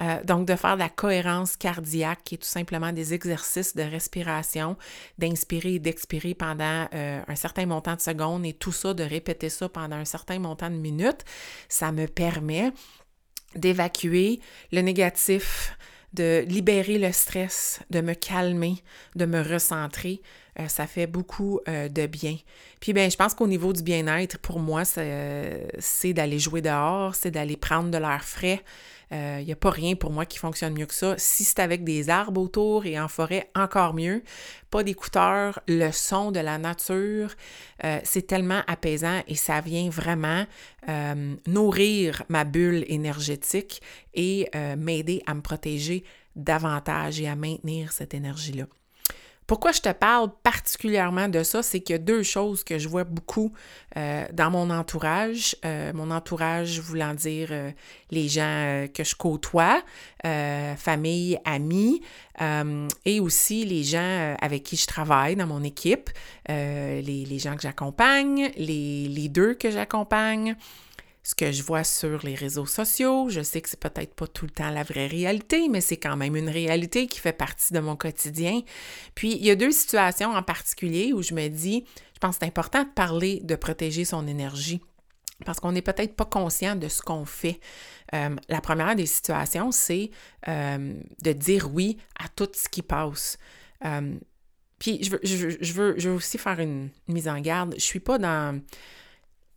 Euh, 0.00 0.22
donc, 0.22 0.46
de 0.46 0.54
faire 0.54 0.74
de 0.74 0.80
la 0.80 0.88
cohérence 0.88 1.56
cardiaque, 1.56 2.20
qui 2.24 2.36
est 2.36 2.38
tout 2.38 2.46
simplement 2.46 2.92
des 2.92 3.14
exercices 3.14 3.74
de 3.74 3.82
respiration, 3.82 4.76
d'inspirer 5.18 5.74
et 5.74 5.78
d'expirer 5.80 6.34
pendant 6.34 6.86
euh, 6.94 7.20
un 7.26 7.34
certain 7.34 7.66
montant 7.66 7.96
de 7.96 8.00
secondes 8.00 8.46
et 8.46 8.52
tout 8.52 8.72
ça, 8.72 8.94
de 8.94 9.02
répéter 9.02 9.48
ça 9.48 9.68
pendant 9.68 9.96
un 9.96 10.04
certain 10.04 10.38
montant 10.38 10.70
de 10.70 10.76
minutes, 10.76 11.24
ça 11.68 11.90
me 11.90 12.06
permet 12.06 12.72
d'évacuer 13.56 14.40
le 14.72 14.82
négatif, 14.82 15.76
de 16.14 16.44
libérer 16.48 16.98
le 16.98 17.12
stress, 17.12 17.80
de 17.90 18.00
me 18.00 18.14
calmer, 18.14 18.76
de 19.14 19.26
me 19.26 19.42
recentrer. 19.42 20.20
euh, 20.58 20.68
ça 20.68 20.86
fait 20.86 21.06
beaucoup 21.06 21.60
euh, 21.68 21.88
de 21.88 22.06
bien. 22.06 22.36
Puis 22.80 22.92
ben, 22.92 23.10
je 23.10 23.16
pense 23.16 23.34
qu'au 23.34 23.46
niveau 23.46 23.72
du 23.72 23.82
bien-être, 23.82 24.38
pour 24.38 24.58
moi, 24.58 24.84
c'est 24.84 26.12
d'aller 26.12 26.38
jouer 26.38 26.62
dehors, 26.62 27.14
c'est 27.14 27.30
d'aller 27.30 27.56
prendre 27.56 27.90
de 27.90 27.98
l'air 27.98 28.24
frais. 28.24 28.62
Il 29.10 29.16
euh, 29.16 29.42
n'y 29.42 29.52
a 29.52 29.56
pas 29.56 29.70
rien 29.70 29.94
pour 29.94 30.12
moi 30.12 30.26
qui 30.26 30.38
fonctionne 30.38 30.74
mieux 30.74 30.86
que 30.86 30.94
ça. 30.94 31.14
Si 31.16 31.44
c'est 31.44 31.60
avec 31.60 31.82
des 31.82 32.10
arbres 32.10 32.42
autour 32.42 32.84
et 32.84 33.00
en 33.00 33.08
forêt, 33.08 33.50
encore 33.56 33.94
mieux. 33.94 34.22
Pas 34.70 34.82
d'écouteurs, 34.82 35.60
le 35.66 35.90
son 35.92 36.30
de 36.30 36.40
la 36.40 36.58
nature, 36.58 37.32
euh, 37.84 38.00
c'est 38.04 38.26
tellement 38.26 38.62
apaisant 38.66 39.22
et 39.26 39.34
ça 39.34 39.62
vient 39.62 39.88
vraiment 39.88 40.44
euh, 40.90 41.34
nourrir 41.46 42.22
ma 42.28 42.44
bulle 42.44 42.84
énergétique 42.88 43.80
et 44.14 44.50
m'aider 44.76 45.22
à 45.26 45.34
me 45.34 45.40
protéger 45.40 46.02
davantage 46.34 47.20
et 47.20 47.28
à 47.28 47.36
maintenir 47.36 47.92
cette 47.92 48.14
énergie-là. 48.14 48.64
Pourquoi 49.48 49.72
je 49.72 49.80
te 49.80 49.90
parle 49.90 50.28
particulièrement 50.42 51.26
de 51.26 51.42
ça, 51.42 51.62
c'est 51.62 51.80
qu'il 51.80 51.94
y 51.94 51.96
a 51.96 51.98
deux 51.98 52.22
choses 52.22 52.62
que 52.62 52.78
je 52.78 52.86
vois 52.86 53.04
beaucoup 53.04 53.50
euh, 53.96 54.26
dans 54.34 54.50
mon 54.50 54.68
entourage. 54.68 55.56
Euh, 55.64 55.90
mon 55.94 56.10
entourage 56.10 56.80
voulant 56.80 57.14
dire 57.14 57.48
euh, 57.50 57.70
les 58.10 58.28
gens 58.28 58.86
que 58.92 59.04
je 59.04 59.14
côtoie, 59.16 59.82
famille, 60.76 61.38
amis, 61.46 62.02
et 63.06 63.20
aussi 63.20 63.64
les 63.64 63.84
gens 63.84 64.36
avec 64.40 64.64
qui 64.64 64.76
je 64.76 64.86
travaille 64.86 65.34
dans 65.34 65.46
mon 65.46 65.62
équipe, 65.62 66.10
les, 66.48 67.02
les, 67.02 67.38
gens 67.38 67.56
que 67.56 67.62
j'accompagne, 67.62 68.50
les 68.56 69.08
leaders 69.08 69.56
que 69.56 69.70
j'accompagne 69.70 70.56
ce 71.22 71.34
que 71.34 71.52
je 71.52 71.62
vois 71.62 71.84
sur 71.84 72.24
les 72.24 72.34
réseaux 72.34 72.66
sociaux. 72.66 73.28
Je 73.28 73.42
sais 73.42 73.60
que 73.60 73.68
c'est 73.68 73.80
peut-être 73.80 74.14
pas 74.14 74.26
tout 74.26 74.46
le 74.46 74.50
temps 74.50 74.70
la 74.70 74.82
vraie 74.82 75.06
réalité, 75.06 75.68
mais 75.68 75.80
c'est 75.80 75.96
quand 75.96 76.16
même 76.16 76.36
une 76.36 76.48
réalité 76.48 77.06
qui 77.06 77.20
fait 77.20 77.32
partie 77.32 77.72
de 77.72 77.80
mon 77.80 77.96
quotidien. 77.96 78.62
Puis, 79.14 79.32
il 79.32 79.44
y 79.44 79.50
a 79.50 79.56
deux 79.56 79.72
situations 79.72 80.30
en 80.30 80.42
particulier 80.42 81.12
où 81.12 81.22
je 81.22 81.34
me 81.34 81.48
dis, 81.48 81.84
je 82.14 82.18
pense 82.20 82.36
que 82.36 82.40
c'est 82.40 82.48
important 82.48 82.82
de 82.82 82.88
parler 82.88 83.40
de 83.44 83.54
protéger 83.54 84.04
son 84.04 84.26
énergie 84.26 84.80
parce 85.44 85.60
qu'on 85.60 85.72
n'est 85.72 85.82
peut-être 85.82 86.16
pas 86.16 86.24
conscient 86.24 86.76
de 86.76 86.88
ce 86.88 87.02
qu'on 87.02 87.24
fait. 87.24 87.60
Euh, 88.14 88.34
la 88.48 88.60
première 88.60 88.96
des 88.96 89.06
situations, 89.06 89.70
c'est 89.70 90.10
euh, 90.48 90.94
de 91.22 91.32
dire 91.32 91.72
oui 91.72 91.98
à 92.18 92.28
tout 92.28 92.48
ce 92.52 92.68
qui 92.68 92.82
passe. 92.82 93.38
Euh, 93.84 94.14
puis 94.78 95.00
je 95.02 95.72
veux, 95.72 96.12
aussi 96.12 96.38
faire 96.38 96.60
une 96.60 96.90
mise 97.08 97.28
en 97.28 97.40
garde. 97.40 97.74
Je 97.76 97.82
suis 97.82 98.00
pas 98.00 98.18
dans 98.18 98.60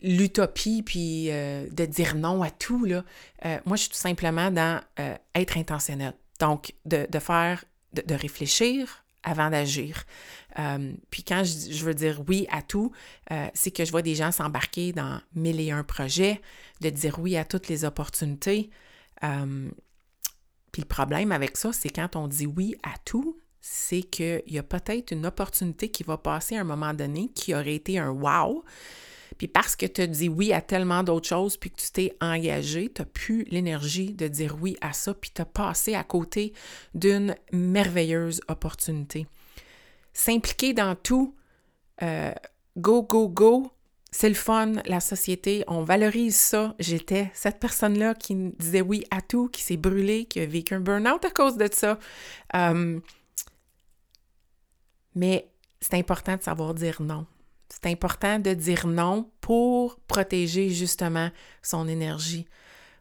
l'utopie 0.02 0.84
puis 0.84 1.28
euh, 1.30 1.68
de 1.72 1.86
dire 1.86 2.16
non 2.16 2.42
à 2.42 2.50
tout, 2.50 2.86
là. 2.86 3.04
Euh, 3.46 3.60
moi, 3.66 3.78
je 3.78 3.84
suis 3.84 3.92
tout 3.92 3.98
simplement 3.98 4.52
dans 4.52 4.82
euh, 5.00 5.16
être 5.36 5.58
intentionnel. 5.58 6.14
Donc, 6.40 6.74
de, 6.86 7.08
faire, 7.20 7.64
de, 7.94 8.16
réfléchir 8.16 9.04
avant 9.22 9.52
d'agir. 9.52 10.06
puis 11.12 11.24
quand 11.24 11.44
je, 11.44 11.86
veux 11.86 11.94
dire 11.94 12.24
oui 12.28 12.48
à 12.50 12.64
tout, 12.64 12.92
c'est 13.54 13.70
que 13.70 13.86
je 13.86 13.92
vois 13.92 14.02
des 14.02 14.16
gens 14.16 14.32
s'embarquer 14.32 14.92
dans 14.92 15.22
mille 15.36 15.60
et 15.60 15.70
un 15.70 15.84
projets, 15.84 16.42
de 16.82 16.90
dire 16.90 17.20
oui 17.20 17.38
à 17.38 17.46
toutes 17.46 17.68
les 17.68 17.86
opportunités. 17.86 18.72
puis 19.22 20.82
le 20.82 20.88
problème 20.88 21.32
avec 21.32 21.58
ça, 21.58 21.72
c'est 21.72 21.92
quand 21.92 22.16
on 22.16 22.28
dit 22.28 22.48
oui 22.48 22.76
à 22.82 22.98
tout, 23.06 23.38
c'est 23.60 24.02
qu'il 24.02 24.42
y 24.48 24.58
a 24.58 24.64
peut-être 24.64 25.12
une 25.12 25.28
opportunité 25.28 25.90
qui 25.90 26.02
va 26.02 26.18
passer 26.18 26.58
à 26.58 26.62
un 26.62 26.64
moment 26.64 26.96
donné 26.96 27.30
qui 27.36 27.54
aurait 27.54 27.76
été 27.76 28.00
un 28.00 28.10
wow, 28.10 28.66
puis 29.38 29.48
parce 29.48 29.76
que 29.76 29.86
tu 29.86 30.02
as 30.02 30.08
dit 30.08 30.30
oui 30.30 30.54
à 30.54 30.62
tellement 30.62 31.04
d'autres 31.04 31.28
choses, 31.28 31.58
puis 31.58 31.72
que 31.72 31.80
tu 31.82 31.92
t'es 31.92 32.16
engagé, 32.22 32.92
tu 32.94 33.02
n'as 33.02 33.06
plus 33.06 33.44
l'énergie 33.46 34.14
de 34.14 34.28
dire 34.28 34.58
oui 34.62 34.78
à 34.82 34.94
ça, 34.94 35.14
puis 35.14 35.32
tu 35.34 35.42
as 35.42 35.46
passé 35.46 35.96
à 35.96 36.04
côté 36.04 36.54
d'une 36.94 37.36
merveilleuse 37.52 38.42
opportunité. 38.48 39.28
S'impliquer 40.14 40.74
dans 40.74 40.96
tout, 40.96 41.36
euh, 42.04 42.34
go, 42.78 43.04
go, 43.04 43.30
go, 43.30 43.72
c'est 44.12 44.28
le 44.28 44.36
fun, 44.36 44.74
la 44.86 45.00
société, 45.00 45.64
on 45.68 45.84
valorise 45.84 46.36
ça. 46.36 46.76
J'étais 46.80 47.32
cette 47.34 47.60
personne-là 47.60 48.14
qui 48.14 48.36
disait 48.60 48.82
oui 48.82 49.06
à 49.10 49.22
tout, 49.22 49.48
qui 49.48 49.62
s'est 49.62 49.78
brûlée, 49.78 50.26
qui 50.26 50.42
a 50.42 50.46
vécu 50.46 50.74
un 50.76 50.82
burn-out 50.82 51.24
à 51.24 51.32
cause 51.32 51.56
de 51.56 51.70
ça. 51.72 51.98
Euh, 52.56 53.00
mais 55.16 55.48
c'est 55.80 55.96
important 55.96 56.36
de 56.36 56.42
savoir 56.42 56.74
dire 56.74 57.02
non. 57.02 57.26
C'est 57.72 57.90
important 57.90 58.38
de 58.38 58.54
dire 58.54 58.86
non 58.86 59.30
pour 59.40 59.98
protéger 60.08 60.70
justement 60.70 61.30
son 61.62 61.88
énergie. 61.88 62.46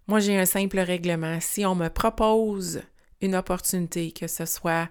Moi, 0.07 0.21
j'ai 0.21 0.39
un 0.39 0.47
simple 0.47 0.79
règlement. 0.79 1.39
Si 1.41 1.65
on 1.67 1.75
me 1.75 1.89
propose 1.89 2.83
une 3.21 3.35
opportunité, 3.35 4.13
que 4.13 4.27
ce 4.27 4.47
soit 4.47 4.89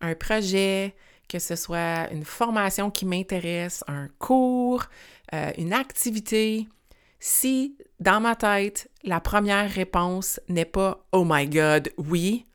un 0.00 0.14
projet, 0.14 0.94
que 1.28 1.38
ce 1.38 1.56
soit 1.56 2.10
une 2.10 2.24
formation 2.24 2.90
qui 2.90 3.04
m'intéresse, 3.04 3.84
un 3.86 4.08
cours, 4.18 4.84
euh, 5.34 5.52
une 5.58 5.72
activité, 5.72 6.66
si 7.20 7.76
dans 8.00 8.20
ma 8.20 8.34
tête, 8.34 8.90
la 9.04 9.20
première 9.20 9.70
réponse 9.70 10.40
n'est 10.48 10.64
pas 10.64 11.04
Oh 11.12 11.24
my 11.26 11.46
God, 11.46 11.92
oui, 11.98 12.46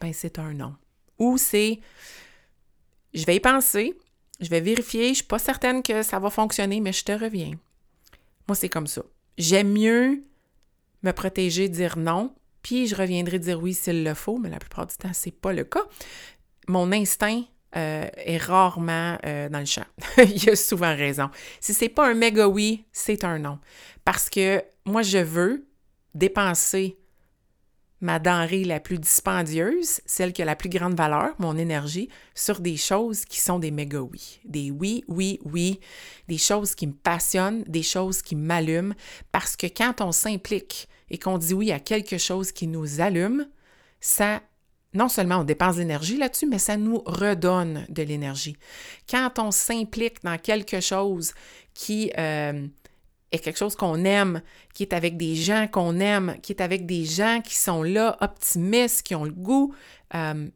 ben 0.00 0.12
c'est 0.12 0.38
un 0.38 0.54
non. 0.54 0.74
Ou 1.18 1.36
c'est 1.36 1.80
Je 3.12 3.24
vais 3.24 3.36
y 3.36 3.40
penser, 3.40 3.98
je 4.44 4.50
vais 4.50 4.60
vérifier, 4.60 5.08
je 5.08 5.14
suis 5.14 5.24
pas 5.24 5.38
certaine 5.38 5.82
que 5.82 6.02
ça 6.02 6.18
va 6.18 6.30
fonctionner, 6.30 6.80
mais 6.80 6.92
je 6.92 7.04
te 7.04 7.12
reviens. 7.12 7.52
Moi, 8.46 8.54
c'est 8.54 8.68
comme 8.68 8.86
ça. 8.86 9.02
J'aime 9.38 9.72
mieux 9.72 10.22
me 11.02 11.12
protéger, 11.12 11.68
dire 11.68 11.96
non, 11.98 12.34
puis 12.62 12.86
je 12.86 12.94
reviendrai 12.94 13.38
dire 13.38 13.60
oui 13.60 13.74
s'il 13.74 14.04
le 14.04 14.14
faut, 14.14 14.38
mais 14.38 14.50
la 14.50 14.58
plupart 14.58 14.86
du 14.86 14.96
temps, 14.96 15.12
c'est 15.12 15.30
pas 15.30 15.52
le 15.52 15.64
cas. 15.64 15.84
Mon 16.68 16.92
instinct 16.92 17.42
euh, 17.76 18.08
est 18.16 18.38
rarement 18.38 19.18
euh, 19.24 19.48
dans 19.48 19.58
le 19.58 19.64
champ. 19.64 19.84
Il 20.18 20.50
a 20.50 20.56
souvent 20.56 20.94
raison. 20.94 21.30
Si 21.60 21.74
c'est 21.74 21.88
pas 21.88 22.08
un 22.08 22.14
méga 22.14 22.48
oui, 22.48 22.84
c'est 22.92 23.24
un 23.24 23.38
non. 23.38 23.58
Parce 24.04 24.30
que 24.30 24.62
moi, 24.84 25.02
je 25.02 25.18
veux 25.18 25.66
dépenser 26.14 26.98
ma 28.04 28.18
denrée 28.18 28.64
la 28.64 28.80
plus 28.80 28.98
dispendieuse, 28.98 30.02
celle 30.04 30.34
qui 30.34 30.42
a 30.42 30.44
la 30.44 30.56
plus 30.56 30.68
grande 30.68 30.94
valeur, 30.94 31.34
mon 31.38 31.56
énergie, 31.56 32.10
sur 32.34 32.60
des 32.60 32.76
choses 32.76 33.24
qui 33.24 33.40
sont 33.40 33.58
des 33.58 33.70
méga 33.70 34.02
oui. 34.02 34.40
Des 34.44 34.70
oui, 34.70 35.04
oui, 35.08 35.40
oui, 35.44 35.80
des 36.28 36.36
choses 36.36 36.74
qui 36.74 36.86
me 36.86 36.92
passionnent, 36.92 37.64
des 37.64 37.82
choses 37.82 38.20
qui 38.20 38.36
m'allument, 38.36 38.94
parce 39.32 39.56
que 39.56 39.66
quand 39.66 40.02
on 40.02 40.12
s'implique 40.12 40.86
et 41.08 41.18
qu'on 41.18 41.38
dit 41.38 41.54
oui 41.54 41.72
à 41.72 41.80
quelque 41.80 42.18
chose 42.18 42.52
qui 42.52 42.66
nous 42.66 43.00
allume, 43.00 43.48
ça, 44.00 44.42
non 44.92 45.08
seulement 45.08 45.38
on 45.38 45.44
dépense 45.44 45.78
l'énergie 45.78 46.18
là-dessus, 46.18 46.46
mais 46.46 46.58
ça 46.58 46.76
nous 46.76 47.02
redonne 47.06 47.86
de 47.88 48.02
l'énergie. 48.02 48.56
Quand 49.08 49.38
on 49.38 49.50
s'implique 49.50 50.22
dans 50.22 50.36
quelque 50.38 50.80
chose 50.80 51.32
qui... 51.72 52.12
Euh, 52.18 52.66
est 53.32 53.38
quelque 53.38 53.58
chose 53.58 53.76
qu'on 53.76 54.04
aime, 54.04 54.42
qui 54.74 54.82
est 54.82 54.92
avec 54.92 55.16
des 55.16 55.34
gens 55.34 55.66
qu'on 55.66 55.98
aime, 55.98 56.36
qui 56.42 56.52
est 56.52 56.60
avec 56.60 56.86
des 56.86 57.04
gens 57.04 57.40
qui 57.42 57.54
sont 57.56 57.82
là, 57.82 58.16
optimistes, 58.20 59.02
qui 59.02 59.14
ont 59.14 59.24
le 59.24 59.32
goût. 59.32 59.74
Euh, 60.14 60.48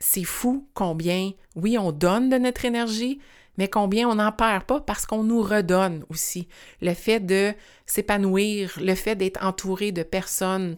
c'est 0.00 0.24
fou 0.24 0.68
combien, 0.74 1.32
oui, 1.56 1.78
on 1.78 1.90
donne 1.90 2.28
de 2.28 2.36
notre 2.36 2.64
énergie, 2.64 3.18
mais 3.56 3.68
combien 3.68 4.08
on 4.08 4.16
n'en 4.16 4.32
perd 4.32 4.64
pas 4.64 4.80
parce 4.80 5.06
qu'on 5.06 5.22
nous 5.22 5.42
redonne 5.42 6.04
aussi. 6.10 6.48
Le 6.80 6.94
fait 6.94 7.20
de 7.20 7.54
s'épanouir, 7.86 8.72
le 8.80 8.94
fait 8.94 9.16
d'être 9.16 9.44
entouré 9.44 9.92
de 9.92 10.02
personnes 10.02 10.76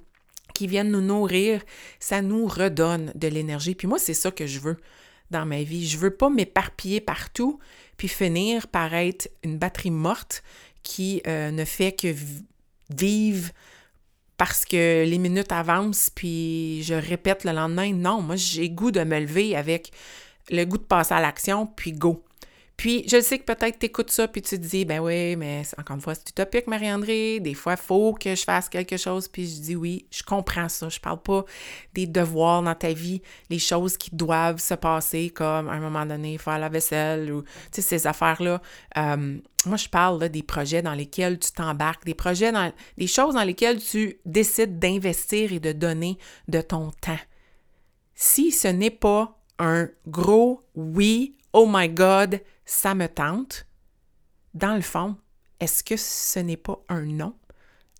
qui 0.55 0.66
viennent 0.66 0.90
nous 0.90 1.02
nourrir, 1.02 1.62
ça 2.00 2.23
nous 2.23 2.47
redonne 2.47 3.12
de 3.14 3.28
l'énergie. 3.28 3.75
Puis 3.75 3.88
moi, 3.88 3.99
c'est 3.99 4.14
ça 4.14 4.31
que 4.31 4.47
je 4.47 4.61
veux 4.61 4.76
dans 5.31 5.45
ma 5.45 5.62
vie. 5.62 5.87
Je 5.87 5.99
veux 5.99 6.14
pas 6.14 6.31
m'éparpiller 6.31 7.00
partout 7.00 7.59
puis 7.97 8.09
finir 8.09 8.69
par 8.69 8.95
être 8.95 9.31
une 9.43 9.59
batterie 9.59 9.90
morte 9.90 10.43
qui 10.87 11.21
euh, 11.26 11.50
ne 11.50 11.64
fait 11.64 11.90
que 11.93 12.14
vivre 12.90 13.50
parce 14.37 14.64
que 14.64 15.05
les 15.05 15.19
minutes 15.19 15.50
avancent, 15.50 16.11
puis 16.11 16.83
je 16.85 16.95
répète 16.95 17.45
le 17.45 17.52
lendemain. 17.52 17.93
Non, 17.93 18.21
moi, 18.23 18.37
j'ai 18.37 18.71
goût 18.71 18.93
de 18.93 19.02
me 19.02 19.19
lever 19.19 19.57
avec 19.57 19.90
le 20.50 20.64
goût 20.64 20.78
de 20.78 20.85
passer 20.85 21.14
à 21.14 21.21
l'action, 21.21 21.66
puis 21.66 21.93
go. 21.93 22.23
Puis, 22.76 23.04
je 23.09 23.23
sais 23.23 23.38
que 23.38 23.45
peut-être 23.45 23.78
tu 23.78 23.87
écoutes 23.87 24.11
ça, 24.11 24.28
puis 24.28 24.42
tu 24.42 24.59
te 24.59 24.66
dis, 24.66 24.85
ben 24.85 25.00
oui, 25.00 25.35
mais 25.37 25.62
encore 25.78 25.97
une 25.97 26.02
fois, 26.02 26.14
c'est 26.14 26.28
utopique, 26.28 26.66
Marie-André. 26.66 27.40
Des 27.40 27.54
fois, 27.54 27.73
il 27.73 27.78
faut 27.78 28.12
que 28.12 28.35
je 28.35 28.45
fasse 28.45 28.68
quelque 28.68 28.99
chose, 28.99 29.28
puis 29.28 29.49
je 29.49 29.61
dis 29.61 29.76
oui, 29.76 30.06
je 30.11 30.23
comprends 30.23 30.68
ça. 30.68 30.90
Je 30.90 31.00
parle 31.00 31.23
pas 31.23 31.45
des 31.95 32.06
devoirs 32.06 32.62
dans 32.62 32.75
ta 32.75 32.92
vie, 32.92 33.23
les 33.49 33.59
choses 33.59 33.97
qui 33.97 34.14
doivent 34.14 34.61
se 34.61 34.75
passer, 34.75 35.30
comme 35.30 35.68
à 35.68 35.73
un 35.73 35.80
moment 35.80 36.04
donné, 36.04 36.37
faire 36.37 36.59
la 36.59 36.68
vaisselle 36.68 37.33
ou, 37.33 37.42
tu 37.42 37.49
sais, 37.73 37.83
ces 37.83 38.06
affaires-là. 38.06 38.61
Euh, 38.99 39.38
moi, 39.64 39.76
je 39.78 39.88
parle 39.88 40.28
des 40.28 40.42
projets 40.42 40.83
dans 40.83 40.95
lesquels 40.95 41.38
tu 41.38 41.52
t'embarques, 41.52 42.04
des 42.04 42.14
projets, 42.14 42.52
dans, 42.52 42.71
des 42.99 43.06
choses 43.06 43.35
dans 43.35 43.42
lesquelles 43.42 43.83
tu 43.83 44.18
décides 44.26 44.78
d'investir 44.78 45.52
et 45.52 45.61
de 45.61 45.73
donner 45.73 46.18
de 46.49 46.61
ton 46.61 46.90
temps. 47.00 47.18
Si 48.14 48.52
ce 48.52 48.68
n'est 48.68 48.90
pas 48.90 49.38
un 49.59 49.88
gros 50.06 50.62
oui, 50.75 51.36
oh 51.56 51.66
my 51.66 51.88
God, 51.88 52.42
ça 52.66 52.94
me 52.94 53.08
tente, 53.08 53.66
dans 54.52 54.75
le 54.75 54.82
fond, 54.82 55.16
est-ce 55.58 55.82
que 55.82 55.96
ce 55.96 56.38
n'est 56.38 56.58
pas 56.58 56.78
un 56.90 57.00
non? 57.00 57.34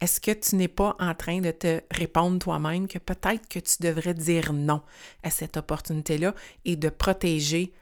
Est-ce 0.03 0.21
que 0.21 0.31
tu 0.31 0.57
n'es 0.57 0.69
pas 0.69 0.95
en 0.99 1.15
train 1.15 1.41
de 1.41 1.51
te 1.51 1.81
répondre 1.91 2.39
toi-même 2.39 2.87
que 2.87 2.99
peut-être 2.99 3.49
que 3.49 3.59
tu 3.59 3.77
devrais 3.81 4.13
dire 4.13 4.53
non 4.53 4.83
à 5.23 5.31
cette 5.31 5.57
opportunité-là 5.57 6.35
et 6.67 6.77
de 6.77 6.91
protéger 6.91 7.73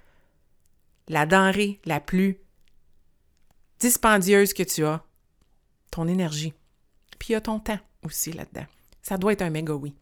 la 1.08 1.26
denrée 1.26 1.80
la 1.84 1.98
plus 1.98 2.38
dispendieuse 3.80 4.54
que 4.54 4.62
tu 4.62 4.86
as, 4.86 5.04
ton 5.90 6.06
énergie. 6.06 6.54
Puis 7.18 7.30
il 7.30 7.32
y 7.32 7.34
a 7.34 7.40
ton 7.40 7.58
temps 7.58 7.80
aussi 8.04 8.32
là-dedans. 8.32 8.66
Ça 9.02 9.18
doit 9.18 9.32
être 9.32 9.42
un 9.42 9.50
méga 9.50 9.74
oui. 9.74 9.92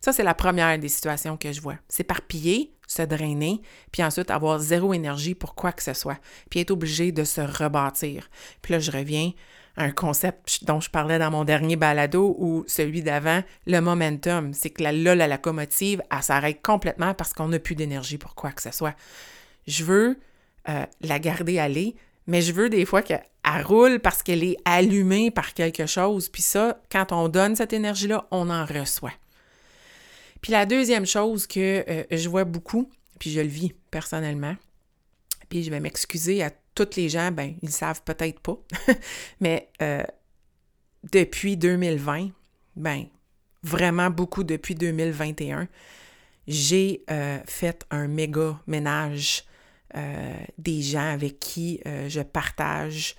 Ça, 0.00 0.14
c'est 0.14 0.24
la 0.24 0.34
première 0.34 0.78
des 0.78 0.88
situations 0.88 1.36
que 1.36 1.52
je 1.52 1.60
vois. 1.60 1.76
S'éparpiller, 1.88 2.74
se 2.92 3.02
drainer, 3.02 3.60
puis 3.90 4.02
ensuite 4.02 4.30
avoir 4.30 4.58
zéro 4.58 4.92
énergie 4.92 5.34
pour 5.34 5.54
quoi 5.54 5.72
que 5.72 5.82
ce 5.82 5.94
soit, 5.94 6.18
puis 6.50 6.60
être 6.60 6.70
obligé 6.70 7.12
de 7.12 7.24
se 7.24 7.40
rebâtir. 7.40 8.28
Puis 8.60 8.72
là, 8.72 8.78
je 8.78 8.90
reviens 8.90 9.32
à 9.76 9.84
un 9.84 9.90
concept 9.90 10.64
dont 10.64 10.80
je 10.80 10.90
parlais 10.90 11.18
dans 11.18 11.30
mon 11.30 11.44
dernier 11.44 11.76
balado 11.76 12.36
ou 12.38 12.64
celui 12.66 13.02
d'avant, 13.02 13.42
le 13.66 13.80
momentum. 13.80 14.52
C'est 14.52 14.70
que 14.70 14.82
là, 14.82 15.14
la 15.14 15.28
locomotive, 15.28 16.02
elle 16.10 16.22
s'arrête 16.22 16.60
complètement 16.62 17.14
parce 17.14 17.32
qu'on 17.32 17.48
n'a 17.48 17.58
plus 17.58 17.74
d'énergie 17.74 18.18
pour 18.18 18.34
quoi 18.34 18.52
que 18.52 18.62
ce 18.62 18.70
soit. 18.70 18.94
Je 19.66 19.84
veux 19.84 20.18
euh, 20.68 20.84
la 21.00 21.18
garder 21.18 21.58
aller, 21.58 21.96
mais 22.26 22.42
je 22.42 22.52
veux 22.52 22.68
des 22.68 22.84
fois 22.84 23.02
qu'elle 23.02 23.22
roule 23.64 23.98
parce 24.00 24.22
qu'elle 24.22 24.44
est 24.44 24.58
allumée 24.64 25.30
par 25.30 25.54
quelque 25.54 25.86
chose. 25.86 26.28
Puis 26.28 26.42
ça, 26.42 26.78
quand 26.90 27.12
on 27.12 27.28
donne 27.28 27.56
cette 27.56 27.72
énergie-là, 27.72 28.26
on 28.30 28.50
en 28.50 28.66
reçoit. 28.66 29.12
Puis 30.42 30.50
la 30.50 30.66
deuxième 30.66 31.06
chose 31.06 31.46
que 31.46 31.84
euh, 31.88 32.04
je 32.10 32.28
vois 32.28 32.44
beaucoup, 32.44 32.90
puis 33.18 33.30
je 33.30 33.40
le 33.40 33.46
vis 33.46 33.72
personnellement, 33.90 34.56
puis 35.48 35.62
je 35.62 35.70
vais 35.70 35.80
m'excuser 35.80 36.42
à 36.42 36.50
toutes 36.74 36.96
les 36.96 37.08
gens, 37.08 37.30
ben 37.30 37.54
ils 37.62 37.70
savent 37.70 38.02
peut-être 38.02 38.40
pas, 38.40 38.58
mais 39.40 39.68
euh, 39.80 40.02
depuis 41.12 41.56
2020, 41.56 42.30
ben 42.74 43.06
vraiment 43.62 44.10
beaucoup 44.10 44.42
depuis 44.42 44.74
2021, 44.74 45.68
j'ai 46.48 47.04
euh, 47.08 47.38
fait 47.46 47.86
un 47.90 48.08
méga 48.08 48.60
ménage 48.66 49.44
des 50.56 50.80
gens 50.80 51.12
avec 51.12 51.38
qui 51.38 51.78
je 51.84 52.22
partage 52.22 53.14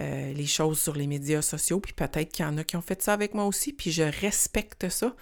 les 0.00 0.46
choses 0.46 0.80
sur 0.80 0.96
les 0.96 1.06
médias 1.06 1.40
sociaux, 1.40 1.78
puis 1.78 1.92
peut-être 1.92 2.32
qu'il 2.32 2.44
y 2.44 2.48
en 2.48 2.58
a 2.58 2.64
qui 2.64 2.74
ont 2.74 2.82
fait 2.82 3.00
ça 3.00 3.12
avec 3.12 3.32
moi 3.32 3.44
aussi, 3.44 3.72
puis 3.72 3.92
je 3.92 4.02
respecte 4.02 4.88
ça 4.88 5.14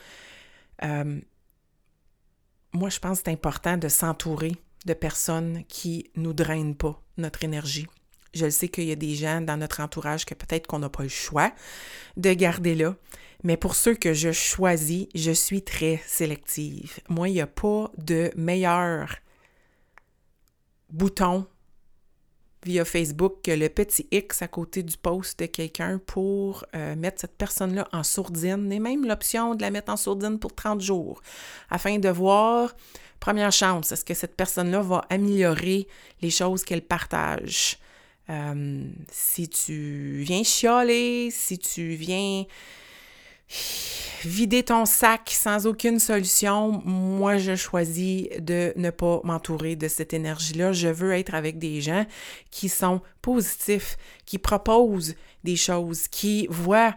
moi, 2.75 2.91
je 2.91 2.99
pense 2.99 3.19
que 3.19 3.25
c'est 3.27 3.33
important 3.33 3.77
de 3.77 3.89
s'entourer 3.89 4.53
de 4.85 4.95
personnes 4.95 5.65
qui 5.69 6.11
nous 6.17 6.33
drainent 6.33 6.75
pas 6.75 7.01
notre 7.17 7.45
énergie. 7.45 7.87
Je 8.35 8.51
sais 8.51 8.69
qu'il 8.69 8.85
y 8.85 8.93
a 8.93 8.97
des 8.97 9.15
gens 9.15 9.41
dans 9.41 9.57
notre 9.57 9.81
entourage 9.81 10.27
que 10.27 10.35
peut-être 10.35 10.67
qu'on 10.67 10.81
n'a 10.81 10.89
pas 10.89 11.05
le 11.05 11.09
choix 11.09 11.53
de 12.17 12.33
garder 12.33 12.75
là, 12.75 12.97
mais 13.45 13.57
pour 13.57 13.77
ceux 13.77 13.95
que 13.95 14.13
je 14.13 14.33
choisis, 14.33 15.07
je 15.15 15.31
suis 15.31 15.63
très 15.63 16.03
sélective. 16.07 16.99
Moi, 17.09 17.29
il 17.29 17.35
n'y 17.35 17.41
a 17.41 17.47
pas 17.47 17.91
de 17.97 18.33
meilleur 18.37 19.17
bouton 20.91 21.47
via 22.65 22.85
Facebook 22.85 23.37
que 23.43 23.51
le 23.51 23.69
petit 23.69 24.07
X 24.11 24.43
à 24.43 24.49
côté 24.49 24.83
du 24.83 24.97
post 24.97 25.39
de 25.39 25.47
quelqu'un 25.47 26.01
pour 26.07 26.65
euh, 26.75 26.97
mettre 26.97 27.21
cette 27.21 27.37
personne-là 27.37 27.89
en 27.93 28.03
sourdine, 28.03 28.73
et 28.73 28.81
même 28.81 29.07
l'option 29.07 29.55
de 29.55 29.63
la 29.63 29.71
mettre 29.71 29.93
en 29.93 29.97
sourdine 29.97 30.39
pour 30.39 30.55
30 30.55 30.81
jours, 30.81 31.23
afin 31.71 31.99
de 31.99 32.09
voir, 32.09 32.75
première 33.21 33.53
chance, 33.53 33.93
est-ce 33.93 34.05
que 34.05 34.15
cette 34.15 34.37
personne-là 34.37 34.81
va 34.81 35.05
améliorer 35.11 35.87
les 36.23 36.31
choses 36.31 36.65
qu'elle 36.65 36.83
partage? 36.83 37.79
Euh, 38.31 38.83
si 39.11 39.49
tu 39.49 40.23
viens 40.23 40.43
chialer, 40.43 41.31
si 41.31 41.59
tu 41.59 41.95
viens 41.95 42.45
vider 44.25 44.63
ton 44.63 44.87
sac 44.87 45.31
sans 45.31 45.67
aucune 45.67 45.99
solution, 45.99 46.83
moi, 46.85 47.37
je 47.37 47.57
choisis 47.57 48.29
de 48.39 48.73
ne 48.77 48.91
pas 48.91 49.21
m'entourer 49.25 49.77
de 49.77 49.89
cette 49.89 50.15
énergie-là. 50.15 50.73
Je 50.73 50.89
veux 50.89 51.13
être 51.13 51.35
avec 51.35 51.59
des 51.59 51.81
gens 51.81 52.07
qui 52.51 52.69
sont 52.69 53.01
positifs, 53.23 53.97
qui 54.25 54.39
proposent 54.39 55.15
des 55.45 55.57
choses, 55.57 56.09
qui 56.09 56.47
voient 56.51 56.95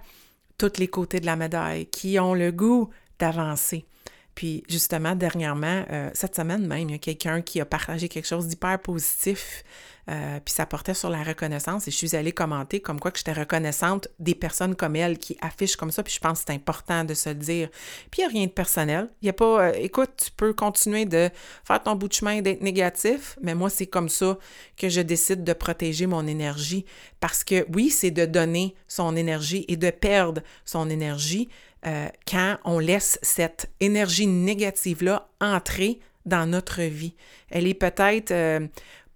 tous 0.57 0.79
les 0.79 0.87
côtés 0.87 1.19
de 1.19 1.25
la 1.25 1.35
médaille, 1.35 1.85
qui 1.87 2.19
ont 2.19 2.33
le 2.33 2.51
goût 2.51 2.89
d'avancer. 3.19 3.85
Puis 4.33 4.63
justement, 4.69 5.15
dernièrement, 5.15 5.83
euh, 5.89 6.09
cette 6.13 6.35
semaine 6.35 6.65
même, 6.65 6.89
il 6.89 6.91
y 6.91 6.95
a 6.95 6.99
quelqu'un 6.99 7.41
qui 7.41 7.59
a 7.59 7.65
partagé 7.65 8.07
quelque 8.07 8.27
chose 8.27 8.47
d'hyper 8.47 8.79
positif, 8.79 9.63
euh, 10.09 10.39
puis 10.43 10.53
ça 10.53 10.65
portait 10.65 10.93
sur 10.93 11.09
la 11.09 11.21
reconnaissance 11.21 11.87
et 11.87 11.91
je 11.91 11.97
suis 11.97 12.15
allée 12.15 12.31
commenter 12.31 12.79
comme 12.79 12.97
quoi 12.97 13.11
que 13.11 13.17
j'étais 13.17 13.33
reconnaissante 13.33 14.07
des 14.19 14.35
personnes 14.35 14.73
comme 14.73 14.95
elle 14.95 15.17
qui 15.17 15.37
affichent 15.41 15.75
comme 15.75 15.91
ça, 15.91 16.01
puis 16.01 16.13
je 16.13 16.19
pense 16.19 16.39
que 16.39 16.45
c'est 16.47 16.53
important 16.53 17.03
de 17.03 17.13
se 17.13 17.29
le 17.29 17.35
dire. 17.35 17.69
Puis 18.09 18.21
il 18.21 18.25
n'y 18.25 18.25
a 18.25 18.29
rien 18.29 18.45
de 18.45 18.51
personnel. 18.51 19.09
Il 19.21 19.25
n'y 19.25 19.29
a 19.29 19.33
pas, 19.33 19.67
euh, 19.67 19.73
écoute, 19.75 20.11
tu 20.23 20.31
peux 20.31 20.53
continuer 20.53 21.05
de 21.05 21.29
faire 21.65 21.83
ton 21.83 21.95
bout 21.95 22.07
de 22.07 22.13
chemin 22.13 22.41
d'être 22.41 22.61
négatif, 22.61 23.37
mais 23.41 23.53
moi, 23.53 23.69
c'est 23.69 23.87
comme 23.87 24.07
ça 24.07 24.37
que 24.77 24.87
je 24.87 25.01
décide 25.01 25.43
de 25.43 25.53
protéger 25.53 26.07
mon 26.07 26.25
énergie 26.25 26.85
parce 27.19 27.43
que 27.43 27.65
oui, 27.73 27.89
c'est 27.89 28.11
de 28.11 28.25
donner 28.25 28.75
son 28.87 29.15
énergie 29.15 29.65
et 29.67 29.75
de 29.75 29.89
perdre 29.89 30.41
son 30.63 30.89
énergie, 30.89 31.49
euh, 31.85 32.07
quand 32.27 32.57
on 32.63 32.79
laisse 32.79 33.19
cette 33.21 33.69
énergie 33.81 34.27
négative-là 34.27 35.27
entrer 35.41 35.99
dans 36.25 36.45
notre 36.49 36.81
vie. 36.81 37.13
Elle 37.49 37.67
est 37.67 37.73
peut-être 37.73 38.33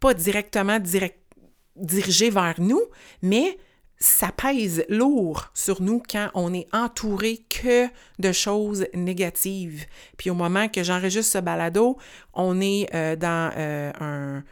pas 0.02 0.14
directement 0.14 0.80
dirigée 1.78 2.30
vers 2.30 2.56
nous, 2.58 2.82
mais 3.22 3.58
ça 3.98 4.32
pèse 4.32 4.84
lourd 4.90 5.52
sur 5.54 5.82
nous 5.82 6.02
quand 6.12 6.30
on 6.34 6.54
est 6.54 6.68
entouré 6.74 7.46
que 7.50 7.88
de 8.18 8.32
choses 8.32 8.88
négatives. 8.96 9.86
Puis 10.18 10.32
au 10.32 10.34
moment 10.34 10.68
que 10.68 10.84
j'enregistre 10.84 11.34
ce 11.34 11.38
balado, 11.38 11.98
on 12.34 12.60
est 12.60 12.90
euh, 12.96 13.16
dans 13.16 13.52
un, 13.56 14.44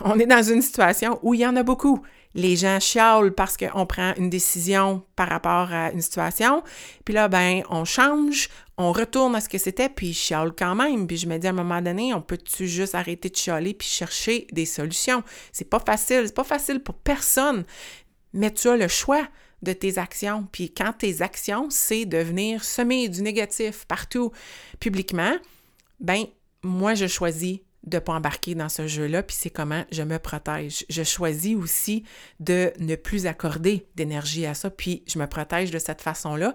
on 0.00 0.18
est 0.18 0.26
dans 0.26 0.42
une 0.42 0.62
situation 0.62 1.18
où 1.22 1.34
il 1.34 1.40
y 1.40 1.46
en 1.46 1.56
a 1.56 1.62
beaucoup 1.62 2.02
les 2.34 2.56
gens 2.56 2.80
chialent 2.80 3.32
parce 3.32 3.56
qu'on 3.56 3.86
prend 3.86 4.14
une 4.16 4.30
décision 4.30 5.04
par 5.16 5.28
rapport 5.28 5.72
à 5.72 5.92
une 5.92 6.00
situation. 6.00 6.62
Puis 7.04 7.14
là, 7.14 7.28
ben, 7.28 7.62
on 7.68 7.84
change, 7.84 8.48
on 8.78 8.92
retourne 8.92 9.34
à 9.34 9.40
ce 9.40 9.48
que 9.48 9.58
c'était, 9.58 9.88
puis 9.88 10.08
ils 10.08 10.14
chialent 10.14 10.54
quand 10.56 10.74
même. 10.74 11.06
Puis 11.06 11.18
je 11.18 11.26
me 11.26 11.38
dis 11.38 11.46
à 11.46 11.50
un 11.50 11.54
moment 11.54 11.82
donné, 11.82 12.14
on 12.14 12.22
peut-tu 12.22 12.66
juste 12.66 12.94
arrêter 12.94 13.28
de 13.28 13.36
chialer 13.36 13.74
puis 13.74 13.88
chercher 13.88 14.46
des 14.52 14.66
solutions? 14.66 15.22
C'est 15.52 15.68
pas 15.68 15.80
facile, 15.80 16.22
c'est 16.26 16.34
pas 16.34 16.44
facile 16.44 16.80
pour 16.80 16.94
personne, 16.94 17.64
mais 18.32 18.50
tu 18.50 18.68
as 18.68 18.76
le 18.76 18.88
choix 18.88 19.26
de 19.62 19.72
tes 19.72 19.98
actions. 19.98 20.48
Puis 20.50 20.72
quand 20.72 20.92
tes 20.92 21.22
actions, 21.22 21.68
c'est 21.70 22.04
de 22.04 22.18
venir 22.18 22.64
semer 22.64 23.08
du 23.08 23.22
négatif 23.22 23.84
partout 23.86 24.32
publiquement, 24.80 25.36
ben 26.00 26.24
moi, 26.64 26.94
je 26.94 27.06
choisis 27.06 27.60
de 27.84 27.96
ne 27.96 28.00
pas 28.00 28.14
embarquer 28.14 28.54
dans 28.54 28.68
ce 28.68 28.86
jeu-là, 28.86 29.22
puis 29.22 29.36
c'est 29.38 29.50
comment 29.50 29.84
je 29.90 30.02
me 30.02 30.18
protège. 30.18 30.84
Je 30.88 31.02
choisis 31.02 31.56
aussi 31.56 32.04
de 32.40 32.72
ne 32.78 32.94
plus 32.94 33.26
accorder 33.26 33.86
d'énergie 33.96 34.46
à 34.46 34.54
ça, 34.54 34.70
puis 34.70 35.02
je 35.06 35.18
me 35.18 35.26
protège 35.26 35.70
de 35.70 35.78
cette 35.78 36.00
façon-là. 36.00 36.54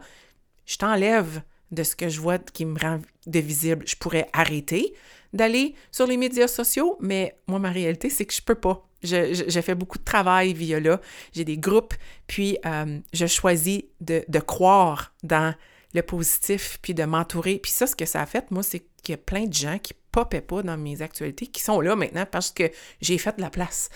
Je 0.65 0.77
t'enlève 0.77 1.41
de 1.71 1.83
ce 1.83 1.95
que 1.95 2.09
je 2.09 2.21
vois 2.21 2.37
qui 2.37 2.65
me 2.65 2.79
rend 2.79 3.01
visible. 3.25 3.83
Je 3.87 3.95
pourrais 3.95 4.29
arrêter 4.33 4.93
d'aller 5.33 5.75
sur 5.91 6.07
les 6.07 6.17
médias 6.17 6.47
sociaux, 6.47 6.97
mais 7.01 7.37
moi, 7.47 7.59
ma 7.59 7.71
réalité, 7.71 8.09
c'est 8.09 8.25
que 8.25 8.33
je 8.33 8.41
peux 8.41 8.55
pas. 8.55 8.83
J'ai 9.03 9.61
fait 9.61 9.75
beaucoup 9.75 9.99
de 9.99 10.03
travail 10.03 10.53
via 10.53 10.79
là. 10.79 10.99
J'ai 11.33 11.43
des 11.43 11.57
groupes, 11.57 11.93
puis 12.25 12.57
euh, 12.65 12.99
je 13.13 13.25
choisis 13.27 13.83
de, 14.01 14.23
de 14.27 14.39
croire 14.39 15.13
dans 15.23 15.53
le 15.93 16.01
positif, 16.01 16.79
puis 16.81 16.93
de 16.93 17.03
m'entourer. 17.03 17.59
Puis 17.59 17.71
ça, 17.71 17.85
ce 17.87 17.95
que 17.95 18.05
ça 18.05 18.21
a 18.21 18.25
fait, 18.25 18.49
moi, 18.51 18.63
c'est 18.63 18.79
qu'il 19.03 19.13
y 19.13 19.15
a 19.15 19.17
plein 19.17 19.45
de 19.45 19.53
gens 19.53 19.77
qui 19.77 19.93
poppaient 20.17 20.41
pas 20.41 20.63
dans 20.63 20.77
mes 20.77 21.03
actualités, 21.03 21.45
qui 21.45 21.61
sont 21.61 21.79
là 21.79 21.95
maintenant 21.95 22.25
parce 22.25 22.49
que 22.49 22.71
j'ai 23.01 23.19
fait 23.19 23.37
de 23.37 23.41
la 23.41 23.51
place. 23.51 23.89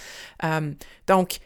Euh, 0.43 0.71
donc, 1.07 1.39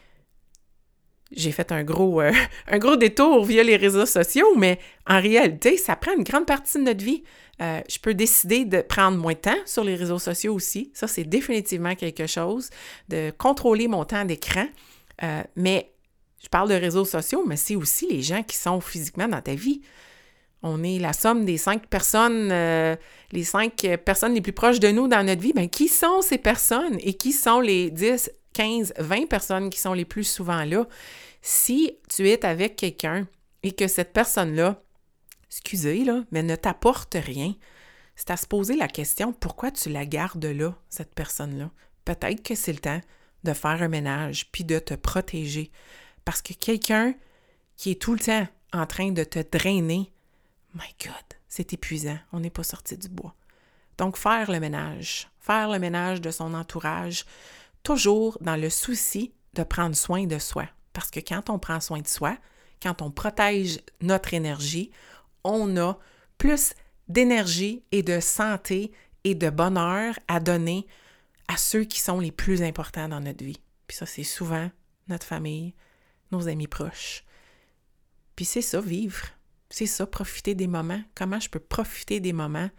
j'ai 1.32 1.50
fait 1.50 1.72
un 1.72 1.82
gros, 1.82 2.20
euh, 2.20 2.30
un 2.68 2.78
gros 2.78 2.96
détour 2.96 3.42
via 3.46 3.62
les 3.62 3.76
réseaux 3.76 4.04
sociaux, 4.04 4.54
mais 4.54 4.78
en 5.06 5.18
réalité, 5.18 5.78
ça 5.78 5.96
prend 5.96 6.12
une 6.14 6.24
grande 6.24 6.44
partie 6.44 6.76
de 6.76 6.82
notre 6.82 7.02
vie. 7.02 7.24
Euh, 7.62 7.80
je 7.88 7.98
peux 7.98 8.12
décider 8.12 8.66
de 8.66 8.82
prendre 8.82 9.16
moins 9.16 9.32
de 9.32 9.38
temps 9.38 9.56
sur 9.64 9.82
les 9.82 9.94
réseaux 9.94 10.18
sociaux 10.18 10.52
aussi. 10.52 10.90
Ça, 10.92 11.08
c'est 11.08 11.24
définitivement 11.24 11.94
quelque 11.94 12.26
chose, 12.26 12.68
de 13.08 13.32
contrôler 13.38 13.88
mon 13.88 14.04
temps 14.04 14.26
d'écran. 14.26 14.66
mais 15.56 15.90
je 16.42 16.48
parle 16.48 16.68
de 16.68 16.74
réseaux 16.74 17.06
sociaux, 17.06 17.44
mais 17.46 17.56
c'est 17.56 17.76
aussi 17.76 18.06
les 18.10 18.20
gens 18.20 18.42
qui 18.42 18.58
sont 18.58 18.82
physiquement 18.82 19.26
dans 19.26 19.40
ta 19.40 19.54
vie. 19.54 19.80
On 20.68 20.82
est 20.82 20.98
la 20.98 21.12
somme 21.12 21.44
des 21.44 21.58
cinq 21.58 21.86
personnes, 21.86 22.50
euh, 22.50 22.96
les 23.30 23.44
cinq 23.44 23.86
personnes 24.04 24.34
les 24.34 24.40
plus 24.40 24.52
proches 24.52 24.80
de 24.80 24.88
nous 24.88 25.06
dans 25.06 25.24
notre 25.24 25.40
vie. 25.40 25.52
Bien, 25.52 25.68
qui 25.68 25.86
sont 25.86 26.22
ces 26.22 26.38
personnes 26.38 26.98
et 27.00 27.14
qui 27.14 27.30
sont 27.30 27.60
les 27.60 27.92
10, 27.92 28.32
15, 28.52 28.94
20 28.98 29.28
personnes 29.28 29.70
qui 29.70 29.78
sont 29.78 29.92
les 29.92 30.04
plus 30.04 30.24
souvent 30.24 30.64
là? 30.64 30.88
Si 31.40 31.96
tu 32.08 32.28
es 32.28 32.44
avec 32.44 32.74
quelqu'un 32.74 33.28
et 33.62 33.70
que 33.70 33.86
cette 33.86 34.12
personne-là, 34.12 34.82
excusez, 35.48 36.02
là, 36.02 36.24
mais 36.32 36.42
ne 36.42 36.56
t'apporte 36.56 37.14
rien, 37.14 37.54
c'est 38.16 38.32
à 38.32 38.36
se 38.36 38.46
poser 38.48 38.74
la 38.74 38.88
question 38.88 39.32
pourquoi 39.32 39.70
tu 39.70 39.88
la 39.88 40.04
gardes 40.04 40.46
là, 40.46 40.74
cette 40.88 41.14
personne-là? 41.14 41.70
Peut-être 42.04 42.42
que 42.42 42.56
c'est 42.56 42.72
le 42.72 42.80
temps 42.80 43.00
de 43.44 43.52
faire 43.52 43.82
un 43.82 43.88
ménage 43.88 44.50
puis 44.50 44.64
de 44.64 44.80
te 44.80 44.94
protéger. 44.94 45.70
Parce 46.24 46.42
que 46.42 46.54
quelqu'un 46.54 47.14
qui 47.76 47.92
est 47.92 48.02
tout 48.02 48.14
le 48.14 48.18
temps 48.18 48.48
en 48.72 48.86
train 48.86 49.12
de 49.12 49.22
te 49.22 49.38
drainer, 49.38 50.10
My 50.76 50.94
God, 51.02 51.14
c'est 51.48 51.72
épuisant. 51.72 52.18
On 52.32 52.40
n'est 52.40 52.50
pas 52.50 52.62
sorti 52.62 52.98
du 52.98 53.08
bois. 53.08 53.34
Donc, 53.96 54.18
faire 54.18 54.50
le 54.50 54.60
ménage, 54.60 55.30
faire 55.40 55.70
le 55.70 55.78
ménage 55.78 56.20
de 56.20 56.30
son 56.30 56.52
entourage, 56.52 57.24
toujours 57.82 58.36
dans 58.42 58.56
le 58.56 58.68
souci 58.68 59.32
de 59.54 59.62
prendre 59.62 59.96
soin 59.96 60.26
de 60.26 60.38
soi. 60.38 60.68
Parce 60.92 61.10
que 61.10 61.20
quand 61.20 61.48
on 61.48 61.58
prend 61.58 61.80
soin 61.80 62.00
de 62.00 62.06
soi, 62.06 62.36
quand 62.82 63.00
on 63.00 63.10
protège 63.10 63.80
notre 64.02 64.34
énergie, 64.34 64.90
on 65.44 65.78
a 65.78 65.98
plus 66.36 66.74
d'énergie 67.08 67.82
et 67.90 68.02
de 68.02 68.20
santé 68.20 68.92
et 69.24 69.34
de 69.34 69.48
bonheur 69.48 70.18
à 70.28 70.40
donner 70.40 70.86
à 71.48 71.56
ceux 71.56 71.84
qui 71.84 72.00
sont 72.00 72.20
les 72.20 72.32
plus 72.32 72.62
importants 72.62 73.08
dans 73.08 73.20
notre 73.20 73.44
vie. 73.44 73.60
Puis 73.86 73.96
ça, 73.96 74.04
c'est 74.04 74.24
souvent 74.24 74.70
notre 75.08 75.24
famille, 75.24 75.74
nos 76.32 76.48
amis 76.48 76.66
proches. 76.66 77.24
Puis 78.34 78.44
c'est 78.44 78.62
ça, 78.62 78.80
vivre. 78.80 79.35
C'est 79.78 79.84
ça, 79.84 80.06
profiter 80.06 80.54
des 80.54 80.68
moments. 80.68 81.02
Comment 81.14 81.38
je 81.38 81.50
peux 81.50 81.60
profiter 81.60 82.18
des 82.18 82.32
moments 82.32 82.70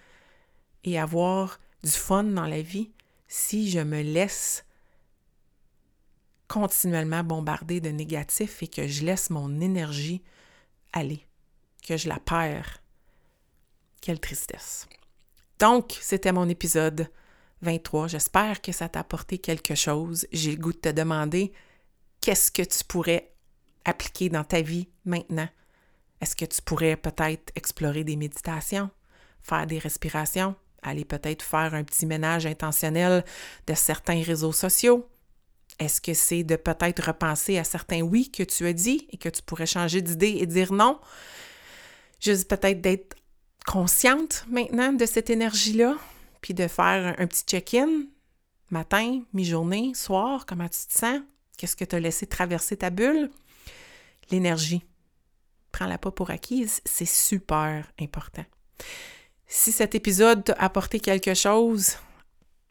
et 0.84 0.98
avoir 0.98 1.60
du 1.84 1.92
fun 1.92 2.24
dans 2.24 2.48
la 2.48 2.64
vie 2.64 2.90
si 3.28 3.70
je 3.70 3.78
me 3.78 4.02
laisse 4.02 4.66
continuellement 6.48 7.24
bombarder 7.24 7.82
de 7.82 7.90
négatifs 7.90 8.64
et 8.64 8.68
que 8.68 8.88
je 8.88 9.06
laisse 9.06 9.30
mon 9.30 9.62
énergie 9.62 10.24
aller, 10.92 11.24
que 11.88 11.98
je 11.98 12.10
la 12.10 12.18
perds? 12.18 12.82
Quelle 14.02 14.20
tristesse. 14.20 14.88
Donc, 15.60 16.00
c'était 16.02 16.32
mon 16.32 16.50
épisode 16.50 17.12
23. 17.62 18.08
J'espère 18.08 18.60
que 18.60 18.72
ça 18.72 18.90
t'a 18.90 19.02
apporté 19.02 19.38
quelque 19.38 19.76
chose. 19.76 20.26
J'ai 20.32 20.56
le 20.56 20.58
goût 20.60 20.74
de 20.74 20.80
te 20.80 20.90
demander 20.90 21.54
qu'est-ce 22.22 22.52
que 22.52 22.64
tu 22.64 22.84
pourrais 22.86 23.36
appliquer 23.86 24.30
dans 24.30 24.44
ta 24.44 24.62
vie 24.62 24.90
maintenant? 25.06 25.50
Est-ce 26.22 26.36
que 26.36 26.46
tu 26.46 26.62
pourrais 26.62 26.96
peut-être 26.96 27.52
explorer 27.56 28.04
des 28.04 28.16
méditations, 28.16 28.90
faire 29.44 29.68
des 29.68 29.80
respirations, 29.80 30.56
aller 30.82 31.06
peut-être 31.06 31.44
faire 31.44 31.74
un 31.74 31.84
petit 31.84 32.06
ménage 32.06 32.46
intentionnel 32.46 33.24
de 33.68 33.74
certains 33.74 34.22
réseaux 34.22 34.52
sociaux? 34.52 35.08
Est-ce 35.80 36.02
que 36.02 36.14
c'est 36.14 36.44
de 36.44 36.56
peut-être 36.56 37.06
repenser 37.06 37.58
à 37.58 37.64
certains 37.64 38.02
oui 38.02 38.32
que 38.32 38.44
tu 38.44 38.66
as 38.66 38.74
dit 38.74 39.08
et 39.12 39.18
que 39.18 39.30
tu 39.30 39.42
pourrais 39.44 39.68
changer 39.68 40.02
d'idée 40.02 40.38
et 40.40 40.48
dire 40.48 40.74
non? 40.74 41.00
Juste 42.20 42.50
peut-être 42.50 42.82
d'être 42.82 43.16
consciente 43.66 44.46
maintenant 44.50 44.94
de 44.94 45.06
cette 45.06 45.30
énergie-là, 45.30 45.96
puis 46.42 46.54
de 46.54 46.68
faire 46.68 47.16
un 47.20 47.28
petit 47.28 47.44
check-in 47.44 48.06
matin, 48.72 49.22
mi-journée, 49.34 49.94
soir, 49.94 50.46
comment 50.46 50.68
tu 50.68 50.88
te 50.88 50.98
sens? 50.98 51.22
Qu'est-ce 51.58 51.76
que 51.76 51.86
tu 51.86 51.96
as 51.96 52.00
laissé 52.00 52.26
traverser 52.28 52.78
ta 52.78 52.90
bulle? 52.90 53.30
L'énergie. 54.32 54.84
Prends-la 55.78 56.00
pas 56.00 56.10
pour 56.10 56.32
acquise, 56.32 56.82
c'est 56.86 57.06
super 57.06 57.86
important. 58.02 58.44
Si 59.46 59.72
cet 59.72 59.94
épisode 59.94 60.44
t'a 60.44 60.54
apporté 60.54 61.00
quelque 61.00 61.36
chose, 61.36 61.98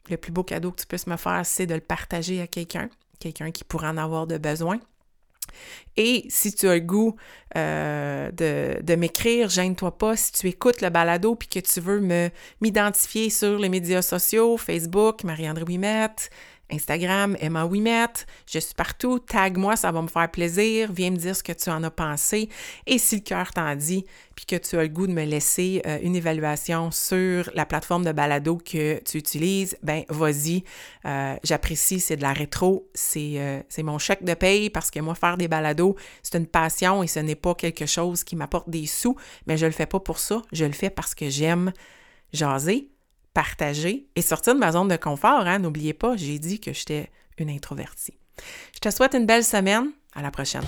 le 0.09 0.17
plus 0.17 0.33
beau 0.33 0.43
cadeau 0.43 0.71
que 0.71 0.81
tu 0.81 0.87
puisses 0.87 1.07
me 1.07 1.15
faire, 1.15 1.45
c'est 1.45 1.65
de 1.65 1.73
le 1.73 1.79
partager 1.79 2.41
à 2.41 2.47
quelqu'un, 2.47 2.89
quelqu'un 3.21 3.51
qui 3.51 3.63
pourrait 3.63 3.87
en 3.87 3.95
avoir 3.95 4.27
de 4.27 4.37
besoin. 4.37 4.81
Et 5.95 6.25
si 6.27 6.53
tu 6.53 6.67
as 6.67 6.75
le 6.75 6.81
goût 6.81 7.15
euh, 7.55 8.29
de, 8.33 8.95
m'écrire, 8.95 9.47
gêne-toi 9.47 9.97
pas. 9.97 10.17
Si 10.17 10.33
tu 10.33 10.47
écoutes 10.49 10.81
le 10.81 10.89
balado 10.89 11.35
puis 11.35 11.47
que 11.47 11.59
tu 11.59 11.79
veux 11.79 12.01
me 12.01 12.29
m'identifier 12.59 13.29
sur 13.29 13.57
les 13.57 13.69
médias 13.69 14.01
sociaux, 14.01 14.57
Facebook, 14.57 15.23
Marie-André 15.23 15.63
Wimette, 15.63 16.29
Instagram, 16.69 17.37
Emma 17.39 17.65
Wimette, 17.65 18.25
je 18.45 18.59
suis 18.59 18.73
partout, 18.73 19.19
tag-moi, 19.19 19.75
ça 19.75 19.91
va 19.91 20.01
me 20.01 20.07
faire 20.07 20.29
plaisir, 20.29 20.91
viens 20.91 21.11
me 21.11 21.15
dire 21.15 21.35
ce 21.35 21.43
que 21.43 21.53
tu 21.53 21.69
en 21.69 21.83
as 21.83 21.91
pensé. 21.91 22.49
Et 22.85 22.97
si 22.97 23.15
le 23.15 23.21
cœur 23.21 23.51
t'en 23.53 23.75
dit, 23.75 24.05
puis 24.35 24.45
que 24.45 24.55
tu 24.55 24.77
as 24.77 24.83
le 24.83 24.89
goût 24.89 25.07
de 25.07 25.13
me 25.13 25.23
laisser 25.23 25.81
euh, 25.87 25.97
une 26.01 26.15
évaluation 26.15 26.91
sur 26.91 27.49
la 27.53 27.65
plateforme 27.65 28.03
de 28.03 28.11
balado 28.11 28.57
que 28.57 29.01
tu 29.03 29.17
utilises, 29.17 29.77
ben 29.81 30.03
vas-y, 30.09 30.63
euh, 31.05 31.35
j'apprécie, 31.43 31.99
c'est 31.99 32.17
de 32.17 32.21
la 32.21 32.33
rétro, 32.33 32.89
euh, 33.15 33.61
c'est 33.69 33.83
mon 33.83 33.97
chèque 33.97 34.23
de 34.23 34.33
paye 34.33 34.69
parce 34.69 34.91
que 34.91 34.99
moi, 34.99 35.15
faire 35.15 35.37
des 35.37 35.47
balados, 35.47 35.95
c'est 36.21 36.37
une 36.37 36.47
passion 36.47 37.01
et 37.01 37.07
ce 37.07 37.19
n'est 37.19 37.35
pas 37.35 37.55
quelque 37.55 37.85
chose 37.85 38.23
qui 38.23 38.35
m'apporte 38.35 38.69
des 38.69 38.85
sous, 38.87 39.15
mais 39.47 39.57
je 39.57 39.65
le 39.65 39.71
fais 39.71 39.85
pas 39.85 39.99
pour 39.99 40.19
ça, 40.19 40.41
je 40.51 40.65
le 40.65 40.73
fais 40.73 40.89
parce 40.89 41.15
que 41.15 41.29
j'aime 41.29 41.71
jaser, 42.33 42.89
partager 43.37 44.07
et 44.15 44.23
sortir 44.23 44.55
de 44.55 44.59
ma 44.59 44.71
zone 44.71 44.87
de 44.87 44.95
confort. 44.95 45.45
Hein? 45.45 45.59
N'oubliez 45.59 45.93
pas, 45.93 46.17
j'ai 46.17 46.39
dit 46.39 46.59
que 46.59 46.73
j'étais 46.73 47.11
une 47.37 47.51
introvertie. 47.51 48.17
Je 48.73 48.79
te 48.79 48.89
souhaite 48.89 49.13
une 49.13 49.27
belle 49.27 49.43
semaine. 49.43 49.91
À 50.15 50.23
la 50.23 50.31
prochaine. 50.31 50.63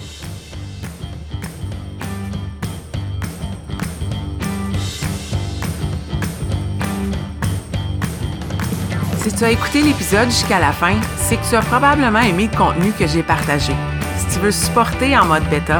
Si 9.18 9.34
tu 9.36 9.44
as 9.44 9.50
écouté 9.50 9.82
l'épisode 9.82 10.30
jusqu'à 10.30 10.60
la 10.60 10.72
fin, 10.72 10.96
c'est 11.18 11.38
que 11.38 11.50
tu 11.50 11.56
as 11.56 11.62
probablement 11.62 12.22
aimé 12.22 12.48
le 12.52 12.56
contenu 12.56 12.92
que 12.92 13.08
j'ai 13.08 13.24
partagé. 13.24 13.74
Si 14.20 14.36
tu 14.36 14.40
veux 14.42 14.52
supporter 14.52 15.18
en 15.18 15.26
mode 15.26 15.50
bêta, 15.50 15.80